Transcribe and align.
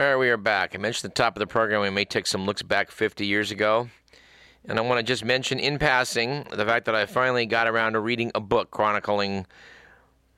All 0.00 0.06
right, 0.06 0.16
we 0.16 0.30
are 0.30 0.38
back. 0.38 0.74
I 0.74 0.78
mentioned 0.78 1.10
at 1.10 1.14
the 1.14 1.22
top 1.22 1.36
of 1.36 1.40
the 1.40 1.46
program 1.46 1.82
we 1.82 1.90
may 1.90 2.06
take 2.06 2.26
some 2.26 2.46
looks 2.46 2.62
back 2.62 2.90
50 2.90 3.26
years 3.26 3.50
ago. 3.50 3.90
And 4.64 4.78
I 4.78 4.80
want 4.80 4.98
to 4.98 5.02
just 5.02 5.26
mention 5.26 5.58
in 5.58 5.78
passing 5.78 6.46
the 6.50 6.64
fact 6.64 6.86
that 6.86 6.94
I 6.94 7.04
finally 7.04 7.44
got 7.44 7.68
around 7.68 7.92
to 7.92 8.00
reading 8.00 8.32
a 8.34 8.40
book 8.40 8.70
chronicling 8.70 9.44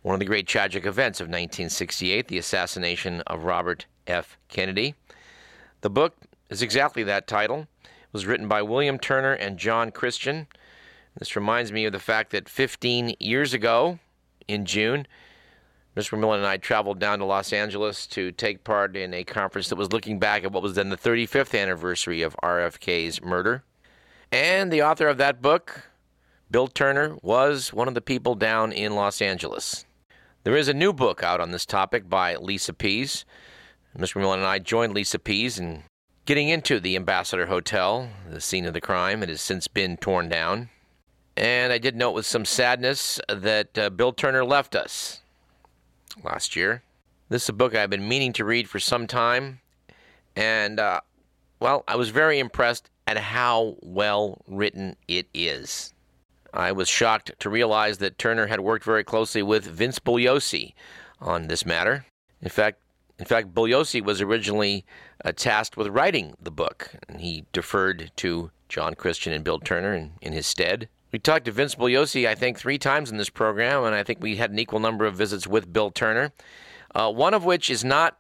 one 0.01 0.15
of 0.15 0.19
the 0.19 0.27
great 0.27 0.49
tragic 0.49 0.85
events 0.85 1.21
of 1.21 1.27
1968, 1.27 2.27
the 2.27 2.39
assassination 2.39 3.21
of 3.29 3.45
Robert 3.45 3.87
F. 4.09 4.37
Kennedy. 4.49 4.97
The 5.83 5.91
book 5.91 6.17
is 6.51 6.61
exactly 6.61 7.05
that 7.05 7.29
title. 7.29 7.69
It 7.85 7.89
was 8.13 8.27
written 8.27 8.49
by 8.49 8.63
William 8.63 8.99
Turner 8.99 9.35
and 9.35 9.59
John 9.59 9.93
Christian. 9.93 10.49
This 11.17 11.37
reminds 11.37 11.71
me 11.71 11.85
of 11.85 11.93
the 11.93 12.01
fact 12.01 12.33
that 12.33 12.49
15 12.49 13.15
years 13.21 13.55
ago, 13.55 14.01
in 14.49 14.65
June, 14.67 15.07
Mr. 15.97 16.19
Millen 16.19 16.39
and 16.39 16.47
I 16.47 16.57
traveled 16.57 16.99
down 16.99 17.19
to 17.19 17.27
Los 17.27 17.53
Angeles 17.53 18.07
to 18.09 18.33
take 18.33 18.65
part 18.65 18.97
in 18.97 19.13
a 19.13 19.25
conference 19.25 19.69
that 19.69 19.77
was 19.77 19.93
looking 19.93 20.19
back 20.19 20.43
at 20.43 20.51
what 20.51 20.63
was 20.63 20.75
then 20.75 20.89
the 20.89 20.97
35th 20.97 21.59
anniversary 21.59 22.23
of 22.23 22.35
RFK's 22.43 23.21
murder. 23.21 23.63
And 24.31 24.73
the 24.73 24.83
author 24.83 25.07
of 25.07 25.19
that 25.19 25.43
book, 25.43 25.91
Bill 26.51 26.67
Turner, 26.67 27.17
was 27.21 27.75
one 27.75 27.89
of 27.89 27.95
the 27.95 28.01
people 28.01 28.35
down 28.35 28.73
in 28.73 28.95
Los 28.95 29.21
Angeles. 29.21 29.85
There 30.45 30.57
is 30.57 30.69
a 30.69 30.75
new 30.75 30.95
book 30.95 31.23
out 31.23 31.41
on 31.41 31.51
this 31.51 31.67
topic 31.67 32.09
by 32.09 32.37
Lisa 32.37 32.73
Pease. 32.73 33.27
Mr. 33.97 34.17
Millen 34.17 34.39
and 34.39 34.49
I 34.49 34.59
joined 34.59 34.95
Lisa 34.95 35.19
Pease 35.19 35.59
in 35.59 35.83
getting 36.25 36.49
into 36.49 36.81
the 36.81 36.97
Ambassador 36.97 37.47
Hotel, 37.47 38.09
the 38.31 38.41
scene 38.41 38.65
of 38.65 38.73
the 38.73 38.81
crime. 38.81 39.23
It 39.23 39.29
has 39.29 39.43
since 39.43 39.69
been 39.69 39.99
torn 39.99 40.31
down. 40.31 40.71
And 41.37 41.71
I 41.71 41.77
did 41.77 41.97
note 41.97 42.13
with 42.13 42.25
some 42.25 42.47
sadness 42.47 43.21
that 43.29 43.77
uh, 43.77 43.91
Bill 43.91 44.13
Turner 44.13 44.45
left 44.45 44.75
us 44.75 45.22
last 46.23 46.57
year. 46.57 46.83
This 47.29 47.45
is 47.45 47.49
a 47.49 47.55
book 47.55 47.75
I've 47.75 47.91
been 47.91 48.09
meaning 48.09 48.33
to 48.35 48.45
read 48.45 48.69
for 48.69 48.79
some 48.79 49.07
time, 49.07 49.61
and 50.37 50.79
uh, 50.79 51.01
well, 51.61 51.85
I 51.87 51.97
was 51.97 52.11
very 52.11 52.39
impressed 52.39 52.91
at 53.07 53.17
how 53.17 53.77
well 53.81 54.43
written 54.47 54.97
it 55.09 55.27
is. 55.33 55.95
I 56.53 56.73
was 56.73 56.89
shocked 56.89 57.33
to 57.39 57.49
realize 57.49 57.99
that 57.99 58.19
Turner 58.19 58.47
had 58.47 58.61
worked 58.61 58.85
very 58.85 59.05
closely 59.05 59.43
with 59.43 59.65
Vince 59.65 59.99
Bugliosi 59.99 60.75
on 61.21 61.47
this 61.47 61.65
matter. 61.65 62.05
In 62.43 62.51
fact, 62.51 62.79
in 63.19 63.25
fact, 63.25 63.55
Bugliosi 63.55 64.03
was 64.03 64.21
originally 64.21 64.85
uh, 65.25 65.33
tasked 65.33 65.77
with 65.77 65.89
writing 65.89 66.35
the 66.43 66.51
book, 66.51 66.91
and 67.09 67.21
he 67.21 67.45
deferred 67.53 68.11
to 68.17 68.51
John 68.69 68.95
Christian 68.95 69.33
and 69.33 69.45
Bill 69.45 69.61
Turner 69.61 69.95
in, 69.95 70.13
in 70.21 70.33
his 70.33 70.47
stead. 70.47 70.89
We 71.13 71.19
talked 71.19 71.45
to 71.45 71.53
Vince 71.53 71.75
Bugliosi, 71.75 72.27
I 72.27 72.35
think, 72.35 72.59
three 72.59 72.79
times 72.79 73.11
in 73.11 73.19
this 73.19 73.29
program, 73.29 73.85
and 73.85 73.95
I 73.95 74.03
think 74.03 74.23
we 74.23 74.37
had 74.37 74.51
an 74.51 74.59
equal 74.59 74.81
number 74.81 75.05
of 75.05 75.15
visits 75.15 75.47
with 75.47 75.71
Bill 75.71 75.91
Turner. 75.91 76.33
Uh, 76.95 77.13
one 77.13 77.35
of 77.35 77.45
which 77.45 77.69
is 77.69 77.85
not 77.85 78.17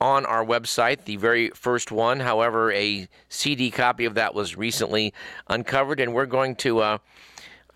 on 0.00 0.26
our 0.26 0.44
website, 0.44 1.04
the 1.04 1.14
very 1.14 1.50
first 1.50 1.92
one. 1.92 2.18
However, 2.18 2.72
a 2.72 3.06
CD 3.28 3.70
copy 3.70 4.04
of 4.04 4.14
that 4.14 4.34
was 4.34 4.56
recently 4.56 5.14
uncovered, 5.46 6.00
and 6.00 6.12
we're 6.12 6.26
going 6.26 6.56
to, 6.56 6.80
uh, 6.80 6.98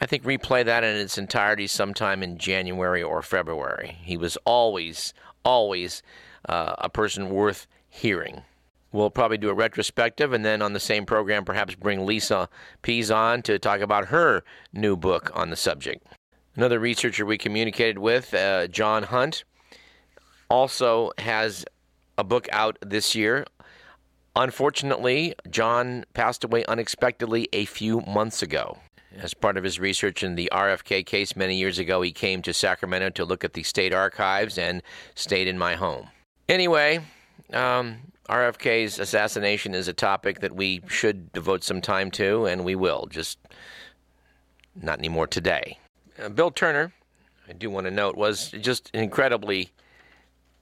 I 0.01 0.07
think, 0.07 0.25
replay 0.25 0.65
that 0.65 0.83
in 0.83 0.97
its 0.97 1.19
entirety 1.19 1.69
sometime 1.69 2.21
in 2.21 2.37
January 2.37 3.03
or 3.03 3.23
February. 3.23 3.97
He 4.03 4.17
was 4.17 4.37
always, 4.45 5.15
always 5.45 6.03
uh, 6.49 6.75
a 6.79 6.89
person 6.89 7.31
worth 7.31 7.69
hearing. 7.89 8.43
We'll 8.93 9.11
probably 9.11 9.39
do 9.39 9.49
a 9.49 9.55
retrospective 9.55 10.33
and 10.33 10.45
then 10.45 10.61
on 10.63 10.75
the 10.75 10.81
same 10.81 11.07
program, 11.07 11.45
perhaps 11.45 11.75
bring 11.75 12.05
Lisa 12.05 12.49
Pease 12.83 13.11
on 13.11 13.43
to 13.43 13.59
talk 13.59 13.81
about 13.81 14.07
her 14.07 14.45
new 14.73 14.97
book 14.97 15.31
on 15.35 15.51
the 15.51 15.57
subject. 15.57 16.07
Another 16.55 16.79
researcher 16.79 17.25
we 17.25 17.39
communicated 17.39 17.99
with, 17.99 18.35
uh, 18.35 18.67
John 18.67 19.05
Hunt, 19.05 19.45
also 20.51 21.11
has 21.17 21.65
a 22.19 22.25
book 22.25 22.47
out 22.53 22.77
this 22.83 23.15
year. 23.15 23.47
Unfortunately, 24.37 25.35
John 25.51 26.05
passed 26.13 26.45
away 26.45 26.65
unexpectedly 26.67 27.49
a 27.55 27.65
few 27.65 28.03
months 28.03 28.43
ago. 28.43 28.79
As 29.19 29.35
part 29.35 29.57
of 29.57 29.65
his 29.65 29.79
research 29.79 30.23
in 30.23 30.37
the 30.37 30.51
RFK 30.53 31.05
case 31.05 31.37
many 31.37 31.57
years 31.57 31.79
ago, 31.79 32.03
he 32.03 32.13
came 32.13 32.43
to 32.43 32.53
Sacramento 32.53 33.11
to 33.11 33.25
look 33.25 33.45
at 33.45 33.55
the 33.55 33.63
state 33.63 33.93
archives 33.93 34.57
and 34.57 34.83
stayed 35.15 35.49
in 35.49 35.59
my 35.59 35.75
home. 35.75 36.09
Anyway, 36.49 37.01
um, 37.53 37.99
RFK's 38.29 38.99
assassination 38.99 39.75
is 39.75 39.89
a 39.89 39.93
topic 39.93 40.41
that 40.41 40.55
we 40.55 40.83
should 40.89 41.33
devote 41.33 41.65
some 41.65 41.81
time 41.81 42.11
to, 42.13 42.47
and 42.47 42.65
we 42.65 42.75
will, 42.75 43.07
just 43.11 43.39
not 44.81 44.99
anymore 44.99 45.27
today. 45.27 45.79
Uh, 46.23 46.29
Bill 46.29 46.51
Turner, 46.51 46.93
I 47.49 47.53
do 47.53 47.71
want 47.71 47.87
to 47.87 47.91
note, 47.91 48.17
was 48.17 48.51
just 48.51 48.91
an 48.95 49.03
incredibly 49.03 49.71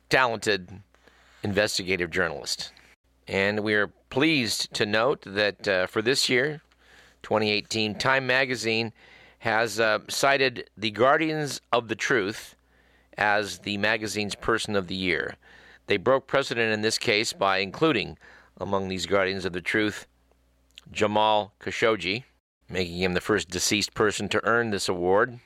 talented 0.09 0.81
investigative 1.43 2.11
journalist. 2.11 2.73
And 3.29 3.61
we 3.61 3.75
are 3.75 3.89
pleased 4.09 4.73
to 4.75 4.87
note 4.87 5.23
that 5.27 5.69
uh, 5.69 5.87
for 5.87 6.03
this 6.03 6.29
year, 6.29 6.63
2018, 7.23 7.97
Time 7.97 8.27
Magazine 8.27 8.93
has 9.41 9.79
uh, 9.79 10.01
cited 10.09 10.69
the 10.77 10.91
Guardians 10.91 11.61
of 11.73 11.89
the 11.89 11.95
Truth 11.95 12.57
as 13.17 13.59
the 13.61 13.77
magazine's 13.79 14.35
Person 14.35 14.75
of 14.75 14.89
the 14.89 14.95
Year. 14.95 15.37
They 15.91 15.97
broke 15.97 16.29
precedent 16.29 16.73
in 16.73 16.83
this 16.83 16.99
case 16.99 17.33
by 17.33 17.59
including 17.59 18.17
among 18.61 18.87
these 18.87 19.07
guardians 19.07 19.45
of 19.45 19.53
the 19.53 19.61
truth 19.61 20.07
Jamal 20.93 21.53
Khashoggi, 21.59 22.23
making 22.69 22.99
him 22.99 23.15
the 23.15 23.21
first 23.21 23.51
deceased 23.51 23.93
person 23.93 24.29
to 24.29 24.45
earn 24.45 24.71
this 24.71 24.89
award. 24.89 25.41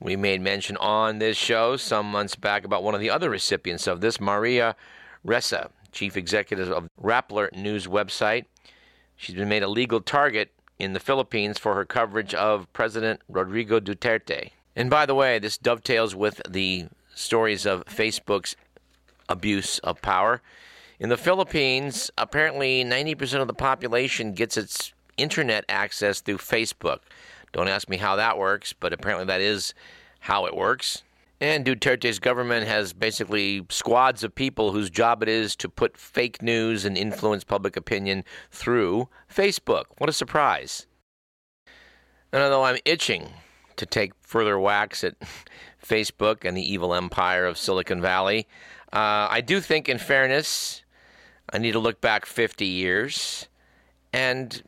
We 0.00 0.16
made 0.16 0.40
mention 0.40 0.78
on 0.78 1.18
this 1.18 1.36
show 1.36 1.76
some 1.76 2.10
months 2.10 2.36
back 2.36 2.64
about 2.64 2.82
one 2.82 2.94
of 2.94 3.02
the 3.02 3.10
other 3.10 3.28
recipients 3.28 3.86
of 3.86 4.00
this, 4.00 4.18
Maria 4.18 4.76
Ressa, 5.26 5.68
chief 5.92 6.16
executive 6.16 6.70
of 6.70 6.88
Rappler 6.98 7.54
News 7.54 7.86
website. 7.86 8.46
She's 9.14 9.34
been 9.34 9.50
made 9.50 9.62
a 9.62 9.68
legal 9.68 10.00
target 10.00 10.54
in 10.78 10.94
the 10.94 11.00
Philippines 11.00 11.58
for 11.58 11.74
her 11.74 11.84
coverage 11.84 12.32
of 12.32 12.72
President 12.72 13.20
Rodrigo 13.28 13.78
Duterte. 13.78 14.52
And 14.74 14.88
by 14.88 15.04
the 15.04 15.14
way, 15.14 15.38
this 15.38 15.58
dovetails 15.58 16.14
with 16.14 16.40
the 16.48 16.86
stories 17.14 17.66
of 17.66 17.84
Facebook's 17.84 18.56
abuse 19.32 19.78
of 19.80 20.00
power. 20.02 20.42
In 21.00 21.08
the 21.08 21.16
Philippines, 21.16 22.10
apparently 22.16 22.84
90% 22.84 23.40
of 23.40 23.48
the 23.48 23.54
population 23.54 24.32
gets 24.32 24.56
its 24.56 24.92
internet 25.16 25.64
access 25.68 26.20
through 26.20 26.38
Facebook. 26.38 27.00
Don't 27.52 27.68
ask 27.68 27.88
me 27.88 27.96
how 27.96 28.16
that 28.16 28.38
works, 28.38 28.72
but 28.72 28.92
apparently 28.92 29.26
that 29.26 29.40
is 29.40 29.74
how 30.20 30.46
it 30.46 30.56
works. 30.56 31.02
And 31.40 31.64
Duterte's 31.64 32.20
government 32.20 32.68
has 32.68 32.92
basically 32.92 33.66
squads 33.68 34.22
of 34.22 34.32
people 34.32 34.70
whose 34.70 34.90
job 34.90 35.24
it 35.24 35.28
is 35.28 35.56
to 35.56 35.68
put 35.68 35.96
fake 35.96 36.40
news 36.40 36.84
and 36.84 36.96
influence 36.96 37.42
public 37.42 37.76
opinion 37.76 38.22
through 38.52 39.08
Facebook. 39.28 39.86
What 39.98 40.08
a 40.08 40.12
surprise. 40.12 40.86
And 42.32 42.42
although 42.42 42.62
I'm 42.62 42.78
itching 42.84 43.30
to 43.74 43.84
take 43.84 44.12
further 44.20 44.56
whacks 44.56 45.02
at 45.02 45.16
Facebook 45.84 46.44
and 46.44 46.56
the 46.56 46.72
evil 46.72 46.94
empire 46.94 47.44
of 47.44 47.58
Silicon 47.58 48.00
Valley, 48.00 48.46
uh, 48.92 49.28
I 49.30 49.40
do 49.40 49.60
think, 49.60 49.88
in 49.88 49.98
fairness, 49.98 50.82
I 51.52 51.58
need 51.58 51.72
to 51.72 51.78
look 51.78 52.00
back 52.00 52.26
50 52.26 52.66
years 52.66 53.48
and 54.12 54.62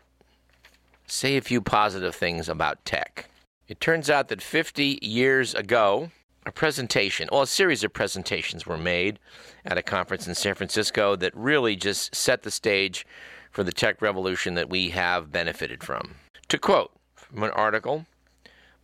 say 1.07 1.37
a 1.37 1.43
few 1.43 1.61
positive 1.61 2.15
things 2.15 2.49
about 2.49 2.85
tech. 2.85 3.29
It 3.69 3.81
turns 3.81 4.11
out 4.11 4.29
that 4.29 4.43
50 4.43 4.99
years 5.03 5.55
ago, 5.55 6.11
a 6.47 6.53
presentation, 6.53 7.29
well, 7.33 7.43
a 7.43 7.47
series 7.47 7.85
of 7.85 7.93
presentations 7.93 8.67
were 8.67 8.77
made 8.77 9.19
at 9.65 9.79
a 9.79 9.83
conference 9.83 10.27
in 10.27 10.35
San 10.35 10.55
Francisco 10.55 11.17
that 11.17 11.35
really 11.35 11.77
just 11.77 12.15
set 12.15 12.43
the 12.43 12.51
stage 12.51 13.07
for 13.51 13.65
the 13.65 13.73
tech 13.73 14.03
revolution 14.03 14.55
that 14.55 14.69
we 14.69 14.91
have 14.91 15.33
benefited 15.33 15.83
from. 15.83 16.17
To 16.49 16.59
quote 16.59 16.93
from 17.15 17.43
an 17.43 17.51
article 17.51 18.07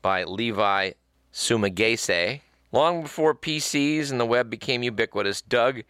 by 0.00 0.24
Levi 0.24 0.92
Sumagaysay, 1.32 2.40
Long 2.72 3.02
before 3.02 3.34
PCs 3.34 4.12
and 4.12 4.20
the 4.20 4.26
web 4.26 4.48
became 4.48 4.84
ubiquitous, 4.84 5.42
Doug 5.42 5.82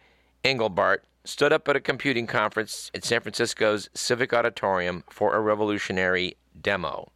Engelbart 0.43 1.01
stood 1.23 1.53
up 1.53 1.67
at 1.69 1.75
a 1.75 1.79
computing 1.79 2.25
conference 2.25 2.89
at 2.95 3.03
San 3.03 3.21
Francisco's 3.21 3.87
Civic 3.93 4.33
Auditorium 4.33 5.03
for 5.07 5.35
a 5.35 5.39
revolutionary 5.39 6.37
demo. 6.59 7.11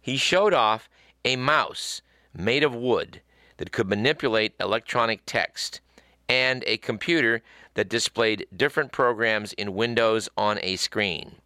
He 0.00 0.16
showed 0.16 0.54
off 0.54 0.88
a 1.26 1.36
mouse 1.36 2.00
made 2.32 2.64
of 2.64 2.74
wood 2.74 3.20
that 3.58 3.70
could 3.70 3.86
manipulate 3.86 4.54
electronic 4.58 5.20
text 5.26 5.82
and 6.26 6.64
a 6.66 6.78
computer 6.78 7.42
that 7.74 7.90
displayed 7.90 8.46
different 8.56 8.92
programs 8.92 9.52
in 9.54 9.74
Windows 9.74 10.30
on 10.38 10.58
a 10.62 10.76
screen. 10.76 11.36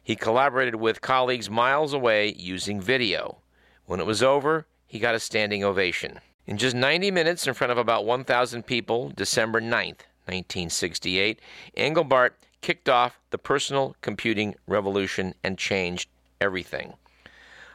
He 0.00 0.14
collaborated 0.14 0.76
with 0.76 1.00
colleagues 1.00 1.50
miles 1.50 1.92
away 1.92 2.32
using 2.38 2.80
video. 2.80 3.38
When 3.86 3.98
it 3.98 4.06
was 4.06 4.22
over, 4.22 4.68
he 4.86 5.00
got 5.00 5.16
a 5.16 5.20
standing 5.20 5.64
ovation. 5.64 6.20
In 6.46 6.58
just 6.58 6.76
90 6.76 7.10
minutes, 7.10 7.48
in 7.48 7.54
front 7.54 7.72
of 7.72 7.78
about 7.78 8.06
1,000 8.06 8.64
people, 8.64 9.10
December 9.16 9.60
9th, 9.60 10.06
1968, 10.26 11.40
Engelbart 11.76 12.30
kicked 12.60 12.88
off 12.88 13.18
the 13.30 13.38
personal 13.38 13.96
computing 14.00 14.54
revolution 14.68 15.34
and 15.42 15.58
changed 15.58 16.08
everything. 16.40 16.94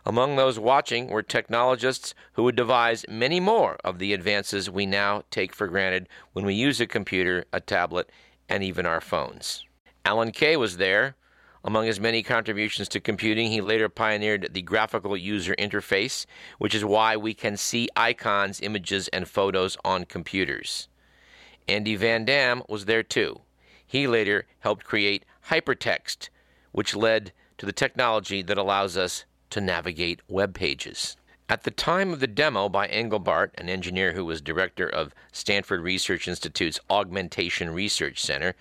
Among 0.06 0.36
those 0.38 0.58
watching 0.58 1.08
were 1.08 1.22
technologists 1.22 2.16
who 2.34 2.44
would 2.44 2.56
devise 2.56 3.06
many 3.10 3.42
more 3.42 3.76
of 3.84 4.00
the 4.00 4.14
advances 4.14 4.70
we 4.70 4.86
now 4.86 5.24
take 5.30 5.54
for 5.54 5.68
granted 5.68 6.08
when 6.32 6.46
we 6.46 6.54
use 6.54 6.80
a 6.80 6.88
computer, 6.88 7.44
a 7.52 7.60
tablet, 7.60 8.10
and 8.48 8.64
even 8.64 8.86
our 8.86 9.02
phones. 9.02 9.66
Alan 10.06 10.32
Kay 10.32 10.56
was 10.56 10.78
there. 10.78 11.16
Among 11.64 11.86
his 11.86 12.00
many 12.00 12.24
contributions 12.24 12.88
to 12.90 13.00
computing, 13.00 13.52
he 13.52 13.62
later 13.62 13.88
pioneered 13.88 14.50
the 14.52 14.64
graphical 14.64 15.16
user 15.16 15.56
interface, 15.60 16.26
which 16.58 16.74
is 16.74 16.84
why 16.84 17.16
we 17.16 17.34
can 17.34 17.56
see 17.56 17.88
icons, 17.96 18.60
images, 18.62 19.08
and 19.10 19.28
photos 19.28 19.78
on 19.86 20.06
computers. 20.06 20.88
Andy 21.68 21.96
Van 21.96 22.26
Dam 22.26 22.64
was 22.68 22.86
there 22.86 23.04
too. 23.04 23.42
He 23.86 24.08
later 24.08 24.48
helped 24.60 24.86
create 24.86 25.26
hypertext, 25.50 26.30
which 26.72 26.96
led 26.96 27.32
to 27.60 27.66
the 27.66 27.72
technology 27.72 28.42
that 28.42 28.58
allows 28.58 28.98
us 28.98 29.26
to 29.52 29.62
navigate 29.62 30.22
web 30.28 30.56
pages. 30.56 31.16
At 31.48 31.64
the 31.64 31.72
time 31.72 32.14
of 32.14 32.22
the 32.22 32.28
demo 32.28 32.70
by 32.70 32.88
Engelbart, 32.88 33.52
an 33.56 33.68
engineer 33.68 34.14
who 34.14 34.24
was 34.24 34.42
director 34.42 34.88
of 34.88 35.14
Stanford 35.34 35.82
Research 35.82 36.28
Institute's 36.28 36.80
Augmentation 36.90 37.72
Research 37.72 38.22
Center, 38.22 38.56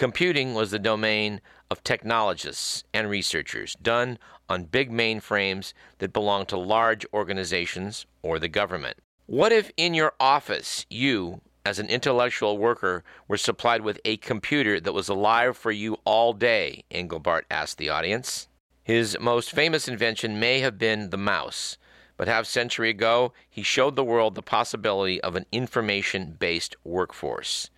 computing 0.00 0.54
was 0.54 0.70
the 0.70 0.78
domain 0.78 1.42
of 1.70 1.84
technologists 1.84 2.84
and 2.94 3.10
researchers, 3.10 3.76
done 3.82 4.18
on 4.48 4.64
big 4.64 4.90
mainframes 4.90 5.74
that 5.98 6.10
belonged 6.10 6.48
to 6.48 6.56
large 6.56 7.04
organizations 7.12 8.06
or 8.22 8.38
the 8.38 8.48
government. 8.48 8.96
What 9.26 9.52
if 9.52 9.70
in 9.76 9.92
your 9.92 10.14
office 10.18 10.86
you, 10.88 11.42
as 11.66 11.78
an 11.78 11.90
intellectual 11.90 12.56
worker, 12.56 13.04
were 13.28 13.36
supplied 13.36 13.82
with 13.82 14.00
a 14.06 14.16
computer 14.16 14.80
that 14.80 14.94
was 14.94 15.10
alive 15.10 15.54
for 15.54 15.70
you 15.70 15.98
all 16.06 16.32
day? 16.32 16.82
Engelbart 16.90 17.42
asked 17.50 17.76
the 17.76 17.90
audience. 17.90 18.48
His 18.82 19.18
most 19.20 19.52
famous 19.52 19.86
invention 19.86 20.40
may 20.40 20.60
have 20.60 20.78
been 20.78 21.10
the 21.10 21.18
mouse 21.18 21.76
but 22.16 22.28
half 22.28 22.44
century 22.44 22.90
ago, 22.90 23.32
he 23.48 23.62
showed 23.62 23.96
the 23.96 24.04
world 24.04 24.34
the 24.34 24.42
possibility 24.42 25.18
of 25.22 25.36
an 25.36 25.46
information 25.52 26.36
based 26.38 26.76
workforce. 26.84 27.70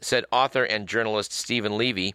Said 0.00 0.24
author 0.30 0.64
and 0.64 0.88
journalist 0.88 1.32
Steven 1.32 1.76
Levy, 1.76 2.14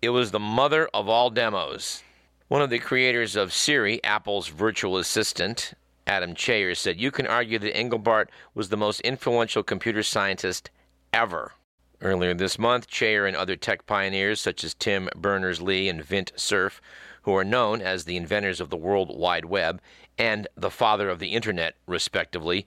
it 0.00 0.10
was 0.10 0.30
the 0.30 0.40
mother 0.40 0.88
of 0.92 1.08
all 1.08 1.30
demos. 1.30 2.02
One 2.48 2.62
of 2.62 2.70
the 2.70 2.78
creators 2.78 3.36
of 3.36 3.52
Siri, 3.52 4.02
Apple's 4.02 4.48
virtual 4.48 4.98
assistant, 4.98 5.74
Adam 6.06 6.34
Cheyer, 6.34 6.74
said, 6.74 7.00
You 7.00 7.10
can 7.10 7.26
argue 7.26 7.58
that 7.60 7.74
Engelbart 7.74 8.26
was 8.54 8.68
the 8.68 8.76
most 8.76 9.00
influential 9.02 9.62
computer 9.62 10.02
scientist 10.02 10.70
ever. 11.12 11.52
Earlier 12.00 12.34
this 12.34 12.58
month, 12.58 12.88
Cheyer 12.88 13.26
and 13.26 13.36
other 13.36 13.54
tech 13.54 13.86
pioneers 13.86 14.40
such 14.40 14.64
as 14.64 14.74
Tim 14.74 15.08
Berners 15.14 15.62
Lee 15.62 15.88
and 15.88 16.04
Vint 16.04 16.32
Cerf, 16.34 16.82
who 17.22 17.34
are 17.36 17.44
known 17.44 17.80
as 17.80 18.04
the 18.04 18.16
inventors 18.16 18.60
of 18.60 18.70
the 18.70 18.76
World 18.76 19.16
Wide 19.16 19.44
Web, 19.44 19.80
and 20.18 20.48
the 20.56 20.70
father 20.70 21.08
of 21.08 21.20
the 21.20 21.28
Internet, 21.28 21.76
respectively, 21.86 22.66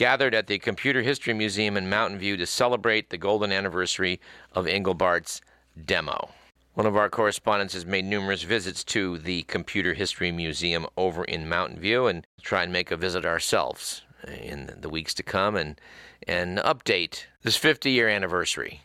gathered 0.00 0.34
at 0.34 0.46
the 0.46 0.58
Computer 0.58 1.02
History 1.02 1.34
Museum 1.34 1.76
in 1.76 1.90
Mountain 1.90 2.18
View 2.18 2.38
to 2.38 2.46
celebrate 2.46 3.10
the 3.10 3.18
golden 3.18 3.52
anniversary 3.52 4.18
of 4.54 4.66
Engelbart's 4.66 5.42
demo. 5.84 6.30
One 6.72 6.86
of 6.86 6.96
our 6.96 7.10
correspondents 7.10 7.74
has 7.74 7.84
made 7.84 8.06
numerous 8.06 8.42
visits 8.42 8.82
to 8.84 9.18
the 9.18 9.42
Computer 9.42 9.92
History 9.92 10.32
Museum 10.32 10.86
over 10.96 11.24
in 11.24 11.50
Mountain 11.50 11.80
View 11.80 12.06
and 12.06 12.26
try 12.40 12.62
and 12.62 12.72
make 12.72 12.90
a 12.90 12.96
visit 12.96 13.26
ourselves 13.26 14.00
in 14.26 14.74
the 14.80 14.88
weeks 14.88 15.12
to 15.12 15.22
come 15.22 15.54
and, 15.54 15.78
and 16.26 16.56
update 16.56 17.24
this 17.42 17.58
50 17.58 17.90
year 17.90 18.08
anniversary. 18.08 18.80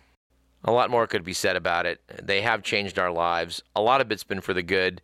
A 0.65 0.73
lot 0.73 0.89
more 0.89 1.07
could 1.07 1.23
be 1.23 1.31
said 1.31 1.55
about 1.55 1.85
it. 1.85 2.01
They 2.21 2.41
have 2.41 2.61
changed 2.61 2.99
our 2.99 3.11
lives. 3.11 3.63
A 3.73 3.81
lot 3.81 4.01
of 4.01 4.11
it's 4.11 4.25
been 4.25 4.41
for 4.41 4.53
the 4.53 4.63
good. 4.63 5.01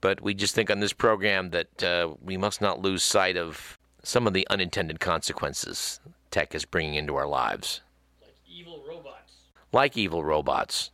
But 0.00 0.22
we 0.22 0.32
just 0.32 0.54
think 0.54 0.70
on 0.70 0.80
this 0.80 0.94
program 0.94 1.50
that 1.50 1.82
uh, 1.82 2.14
we 2.22 2.38
must 2.38 2.62
not 2.62 2.80
lose 2.80 3.02
sight 3.02 3.36
of 3.36 3.78
some 4.02 4.26
of 4.26 4.32
the 4.32 4.46
unintended 4.48 5.00
consequences 5.00 6.00
tech 6.30 6.54
is 6.54 6.64
bringing 6.64 6.94
into 6.94 7.16
our 7.16 7.26
lives. 7.26 7.80
Like 8.20 8.36
evil 8.46 8.82
robots. 8.86 9.32
Like 9.72 9.96
evil 9.96 10.24
robots. 10.24 10.90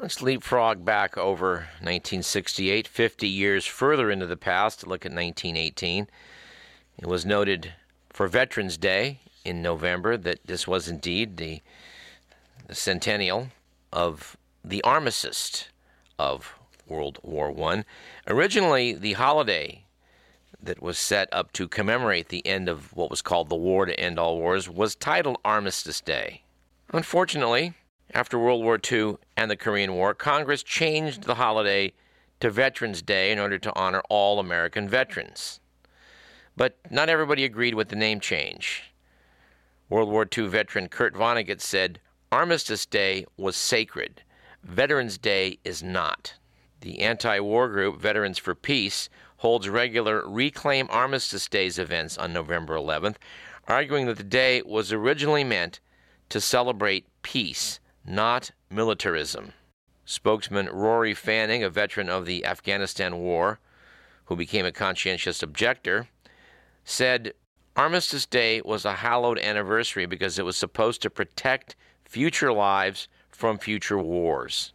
Let's 0.00 0.22
leapfrog 0.22 0.84
back 0.84 1.18
over 1.18 1.68
1968, 1.80 2.86
50 2.86 3.28
years 3.28 3.66
further 3.66 4.10
into 4.10 4.26
the 4.26 4.36
past 4.36 4.80
to 4.80 4.88
look 4.88 5.04
at 5.04 5.12
1918. 5.12 6.06
It 6.98 7.06
was 7.06 7.26
noted 7.26 7.74
for 8.10 8.28
Veterans 8.28 8.76
Day 8.76 9.20
in 9.44 9.60
November 9.60 10.16
that 10.16 10.46
this 10.46 10.68
was 10.68 10.88
indeed 10.88 11.36
the, 11.36 11.62
the 12.66 12.74
centennial 12.74 13.48
of 13.92 14.36
the 14.64 14.82
armistice 14.82 15.66
of 16.18 16.54
World 16.86 17.18
War 17.22 17.52
I. 17.70 17.84
Originally, 18.26 18.92
the 18.92 19.14
holiday 19.14 19.84
that 20.62 20.82
was 20.82 20.98
set 20.98 21.28
up 21.32 21.52
to 21.52 21.68
commemorate 21.68 22.28
the 22.28 22.46
end 22.46 22.68
of 22.68 22.94
what 22.94 23.10
was 23.10 23.22
called 23.22 23.48
the 23.48 23.56
War 23.56 23.86
to 23.86 23.98
End 23.98 24.18
All 24.18 24.38
Wars 24.38 24.68
was 24.68 24.94
titled 24.94 25.38
Armistice 25.44 26.00
Day. 26.00 26.42
Unfortunately, 26.92 27.74
after 28.14 28.38
World 28.38 28.62
War 28.62 28.78
II 28.90 29.16
and 29.36 29.50
the 29.50 29.56
Korean 29.56 29.94
War, 29.94 30.14
Congress 30.14 30.62
changed 30.62 31.24
the 31.24 31.36
holiday 31.36 31.92
to 32.40 32.50
Veterans 32.50 33.02
Day 33.02 33.30
in 33.30 33.38
order 33.38 33.58
to 33.58 33.74
honor 33.76 34.02
all 34.08 34.38
American 34.38 34.88
veterans. 34.88 35.60
But 36.56 36.76
not 36.90 37.08
everybody 37.08 37.44
agreed 37.44 37.74
with 37.74 37.88
the 37.88 37.96
name 37.96 38.20
change. 38.20 38.84
World 39.88 40.10
War 40.10 40.26
II 40.36 40.48
veteran 40.48 40.88
Kurt 40.88 41.14
Vonnegut 41.14 41.60
said, 41.60 42.00
Armistice 42.30 42.84
Day 42.84 43.26
was 43.36 43.56
sacred. 43.56 44.22
Veterans 44.62 45.18
Day 45.18 45.58
is 45.64 45.82
not. 45.82 46.34
The 46.80 47.00
anti 47.00 47.40
war 47.40 47.68
group 47.68 48.00
Veterans 48.00 48.38
for 48.38 48.54
Peace 48.54 49.08
holds 49.38 49.68
regular 49.68 50.22
Reclaim 50.26 50.86
Armistice 50.90 51.48
Days 51.48 51.78
events 51.78 52.18
on 52.18 52.32
November 52.32 52.74
11th, 52.74 53.16
arguing 53.66 54.06
that 54.06 54.16
the 54.16 54.24
day 54.24 54.62
was 54.62 54.92
originally 54.92 55.44
meant 55.44 55.80
to 56.28 56.40
celebrate 56.40 57.06
peace, 57.22 57.80
not 58.04 58.50
militarism. 58.70 59.52
Spokesman 60.04 60.68
Rory 60.68 61.14
Fanning, 61.14 61.62
a 61.62 61.70
veteran 61.70 62.08
of 62.08 62.26
the 62.26 62.44
Afghanistan 62.44 63.18
War, 63.18 63.60
who 64.26 64.36
became 64.36 64.66
a 64.66 64.72
conscientious 64.72 65.42
objector, 65.42 66.08
said 66.84 67.32
Armistice 67.76 68.26
Day 68.26 68.60
was 68.64 68.84
a 68.84 68.94
hallowed 68.94 69.38
anniversary 69.38 70.06
because 70.06 70.38
it 70.38 70.44
was 70.44 70.56
supposed 70.56 71.00
to 71.02 71.10
protect 71.10 71.76
future 72.04 72.52
lives 72.52 73.08
from 73.30 73.58
future 73.58 73.98
wars. 73.98 74.72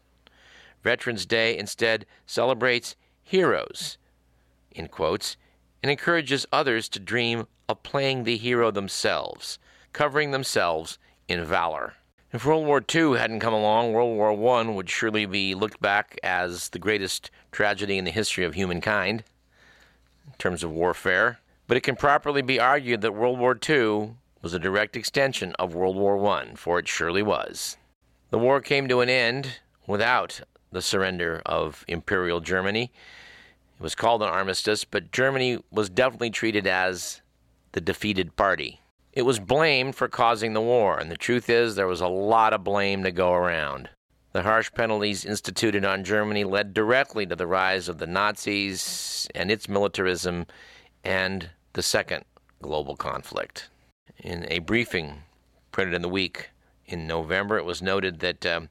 Veterans 0.84 1.26
Day 1.26 1.58
instead 1.58 2.06
celebrates 2.26 2.96
heroes, 3.22 3.98
in 4.76 4.88
quotes, 4.88 5.38
and 5.82 5.92
encourages 5.92 6.46
others 6.52 6.88
to 6.90 7.00
dream 7.00 7.48
of 7.68 7.84
playing 7.84 8.24
the 8.24 8.38
hero 8.38 8.72
themselves, 8.72 9.60
covering 9.92 10.32
themselves 10.32 10.98
in 11.28 11.44
valor. 11.44 11.94
If 12.32 12.46
World 12.46 12.66
War 12.66 12.84
II 12.94 13.18
hadn't 13.18 13.42
come 13.42 13.54
along, 13.54 13.94
World 13.94 14.18
War 14.18 14.60
I 14.60 14.64
would 14.64 14.90
surely 14.90 15.26
be 15.26 15.54
looked 15.54 15.80
back 15.80 16.18
as 16.24 16.70
the 16.70 16.80
greatest 16.80 17.30
tragedy 17.52 17.98
in 17.98 18.06
the 18.06 18.12
history 18.12 18.44
of 18.44 18.56
humankind 18.56 19.24
in 20.26 20.34
terms 20.40 20.64
of 20.64 20.72
warfare. 20.72 21.40
But 21.68 21.78
it 21.78 21.84
can 21.84 21.96
properly 21.96 22.42
be 22.42 22.60
argued 22.60 23.02
that 23.02 23.14
World 23.14 23.38
War 23.38 23.58
II 23.70 24.16
was 24.42 24.54
a 24.54 24.60
direct 24.60 24.96
extension 24.96 25.54
of 25.60 25.76
World 25.76 25.96
War 25.96 26.26
I, 26.28 26.56
for 26.56 26.80
it 26.80 26.88
surely 26.88 27.22
was. 27.22 27.78
The 28.32 28.40
war 28.40 28.62
came 28.62 28.88
to 28.88 29.02
an 29.02 29.10
end 29.10 29.60
without 29.86 30.42
the 30.72 30.82
surrender 30.82 31.42
of 31.46 31.86
Imperial 31.88 32.42
Germany. 32.42 32.92
Was 33.84 33.96
called 33.96 34.24
an 34.24 34.30
armistice, 34.30 34.86
but 34.86 35.12
Germany 35.12 35.60
was 35.70 35.90
definitely 35.90 36.30
treated 36.30 36.66
as 36.66 37.22
the 37.74 37.82
defeated 37.82 38.38
party. 38.38 38.80
It 39.12 39.24
was 39.24 39.42
blamed 39.42 39.98
for 39.98 40.08
causing 40.08 40.54
the 40.54 40.62
war, 40.62 40.98
and 40.98 41.12
the 41.12 41.18
truth 41.18 41.50
is 41.50 41.76
there 41.76 41.86
was 41.86 42.00
a 42.00 42.08
lot 42.08 42.54
of 42.54 42.64
blame 42.64 43.04
to 43.04 43.12
go 43.12 43.34
around. 43.34 43.90
The 44.32 44.44
harsh 44.44 44.72
penalties 44.74 45.26
instituted 45.26 45.84
on 45.84 46.06
Germany 46.06 46.46
led 46.46 46.74
directly 46.74 47.26
to 47.26 47.36
the 47.36 47.46
rise 47.46 47.90
of 47.90 47.98
the 47.98 48.08
Nazis 48.08 49.28
and 49.36 49.52
its 49.52 49.68
militarism 49.68 50.46
and 51.04 51.50
the 51.74 51.84
second 51.84 52.24
global 52.62 52.96
conflict. 52.96 53.68
In 54.18 54.48
a 54.50 54.60
briefing 54.60 55.24
printed 55.74 55.94
in 55.94 56.02
the 56.02 56.08
week 56.08 56.52
in 56.86 57.06
November, 57.06 57.58
it 57.58 57.66
was 57.66 57.82
noted 57.82 58.22
that 58.22 58.46
um, 58.46 58.70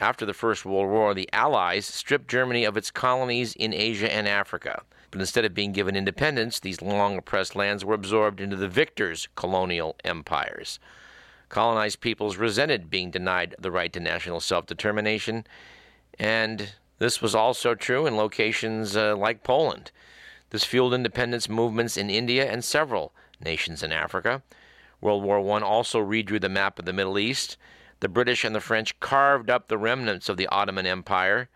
after 0.00 0.24
the 0.24 0.34
First 0.34 0.64
World 0.64 0.88
War, 0.88 1.12
the 1.12 1.28
Allies 1.32 1.86
stripped 1.86 2.28
Germany 2.28 2.64
of 2.64 2.76
its 2.76 2.90
colonies 2.90 3.54
in 3.54 3.74
Asia 3.74 4.10
and 4.12 4.26
Africa. 4.26 4.82
But 5.10 5.20
instead 5.20 5.44
of 5.44 5.54
being 5.54 5.72
given 5.72 5.96
independence, 5.96 6.58
these 6.58 6.80
long 6.80 7.18
oppressed 7.18 7.54
lands 7.54 7.84
were 7.84 7.94
absorbed 7.94 8.40
into 8.40 8.56
the 8.56 8.68
victors' 8.68 9.28
colonial 9.34 9.96
empires. 10.04 10.78
Colonized 11.48 12.00
peoples 12.00 12.36
resented 12.36 12.90
being 12.90 13.10
denied 13.10 13.54
the 13.58 13.70
right 13.70 13.92
to 13.92 14.00
national 14.00 14.40
self 14.40 14.66
determination, 14.66 15.46
and 16.18 16.74
this 16.98 17.20
was 17.20 17.34
also 17.34 17.74
true 17.74 18.06
in 18.06 18.16
locations 18.16 18.96
uh, 18.96 19.16
like 19.16 19.42
Poland. 19.42 19.90
This 20.50 20.64
fueled 20.64 20.94
independence 20.94 21.48
movements 21.48 21.96
in 21.96 22.08
India 22.08 22.50
and 22.50 22.64
several 22.64 23.12
nations 23.44 23.82
in 23.82 23.92
Africa. 23.92 24.42
World 25.00 25.24
War 25.24 25.38
I 25.38 25.62
also 25.62 25.98
redrew 25.98 26.40
the 26.40 26.48
map 26.48 26.78
of 26.78 26.84
the 26.84 26.92
Middle 26.92 27.18
East 27.18 27.56
the 28.00 28.08
British 28.08 28.44
and 28.44 28.54
the 28.54 28.60
French 28.60 28.98
carved 28.98 29.50
up 29.50 29.68
the 29.68 29.78
remnants 29.78 30.28
of 30.28 30.36
the 30.36 30.46
Ottoman 30.48 30.86
Empire, 30.86 31.48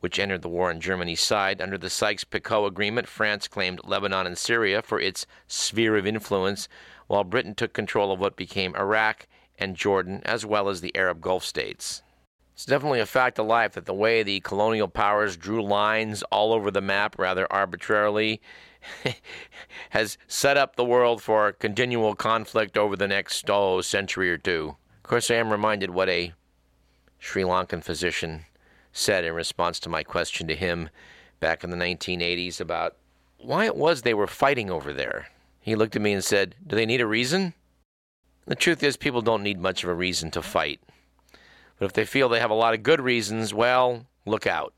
which 0.00 0.18
entered 0.18 0.42
the 0.42 0.48
war 0.48 0.68
on 0.68 0.80
Germany's 0.80 1.20
side. 1.20 1.60
Under 1.60 1.78
the 1.78 1.88
Sykes 1.88 2.24
Picot 2.24 2.66
Agreement, 2.66 3.08
France 3.08 3.48
claimed 3.48 3.80
Lebanon 3.84 4.26
and 4.26 4.36
Syria 4.36 4.82
for 4.82 5.00
its 5.00 5.26
sphere 5.46 5.96
of 5.96 6.06
influence, 6.06 6.68
while 7.06 7.24
Britain 7.24 7.54
took 7.54 7.72
control 7.72 8.12
of 8.12 8.18
what 8.18 8.36
became 8.36 8.74
Iraq 8.74 9.26
and 9.58 9.76
Jordan, 9.76 10.22
as 10.24 10.44
well 10.44 10.68
as 10.68 10.80
the 10.80 10.94
Arab 10.96 11.20
Gulf 11.20 11.44
states. 11.44 12.02
It's 12.52 12.64
definitely 12.64 13.00
a 13.00 13.06
fact 13.06 13.38
of 13.38 13.46
life 13.46 13.72
that 13.72 13.86
the 13.86 13.94
way 13.94 14.22
the 14.22 14.40
colonial 14.40 14.88
powers 14.88 15.36
drew 15.36 15.62
lines 15.62 16.22
all 16.32 16.52
over 16.52 16.70
the 16.70 16.80
map 16.80 17.18
rather 17.18 17.46
arbitrarily 17.52 18.40
has 19.90 20.16
set 20.26 20.56
up 20.56 20.74
the 20.74 20.84
world 20.84 21.22
for 21.22 21.52
continual 21.52 22.14
conflict 22.14 22.78
over 22.78 22.96
the 22.96 23.08
next 23.08 23.48
oh, 23.50 23.82
century 23.82 24.30
or 24.30 24.38
two. 24.38 24.76
Of 25.06 25.10
course, 25.10 25.30
I 25.30 25.36
am 25.36 25.52
reminded 25.52 25.90
what 25.90 26.08
a 26.08 26.32
Sri 27.20 27.44
Lankan 27.44 27.80
physician 27.80 28.46
said 28.92 29.24
in 29.24 29.34
response 29.34 29.78
to 29.78 29.88
my 29.88 30.02
question 30.02 30.48
to 30.48 30.56
him 30.56 30.88
back 31.38 31.62
in 31.62 31.70
the 31.70 31.76
1980s 31.76 32.60
about 32.60 32.96
why 33.38 33.66
it 33.66 33.76
was 33.76 34.02
they 34.02 34.14
were 34.14 34.26
fighting 34.26 34.68
over 34.68 34.92
there. 34.92 35.28
He 35.60 35.76
looked 35.76 35.94
at 35.94 36.02
me 36.02 36.12
and 36.12 36.24
said, 36.24 36.56
Do 36.66 36.74
they 36.74 36.86
need 36.86 37.00
a 37.00 37.06
reason? 37.06 37.54
The 38.46 38.56
truth 38.56 38.82
is, 38.82 38.96
people 38.96 39.22
don't 39.22 39.44
need 39.44 39.60
much 39.60 39.84
of 39.84 39.90
a 39.90 39.94
reason 39.94 40.32
to 40.32 40.42
fight. 40.42 40.80
But 41.78 41.84
if 41.86 41.92
they 41.92 42.04
feel 42.04 42.28
they 42.28 42.40
have 42.40 42.50
a 42.50 42.54
lot 42.54 42.74
of 42.74 42.82
good 42.82 43.00
reasons, 43.00 43.54
well, 43.54 44.06
look 44.24 44.44
out. 44.44 44.74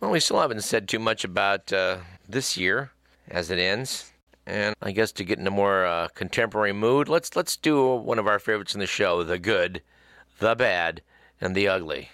Well, 0.00 0.10
we 0.10 0.18
still 0.18 0.40
haven't 0.40 0.64
said 0.64 0.88
too 0.88 0.98
much 0.98 1.22
about 1.22 1.72
uh, 1.72 1.98
this 2.28 2.56
year 2.56 2.90
as 3.28 3.48
it 3.48 3.60
ends. 3.60 4.11
And 4.46 4.74
I 4.82 4.90
guess 4.90 5.12
to 5.12 5.24
get 5.24 5.38
in 5.38 5.46
a 5.46 5.52
more 5.52 5.86
uh, 5.86 6.08
contemporary 6.08 6.72
mood, 6.72 7.08
let's 7.08 7.36
let's 7.36 7.56
do 7.56 7.94
one 7.94 8.18
of 8.18 8.26
our 8.26 8.38
favorites 8.38 8.74
in 8.74 8.80
the 8.80 8.86
show: 8.86 9.22
the 9.22 9.38
good, 9.38 9.82
the 10.38 10.54
bad, 10.54 11.02
and 11.40 11.54
the 11.54 11.68
ugly. 11.68 12.10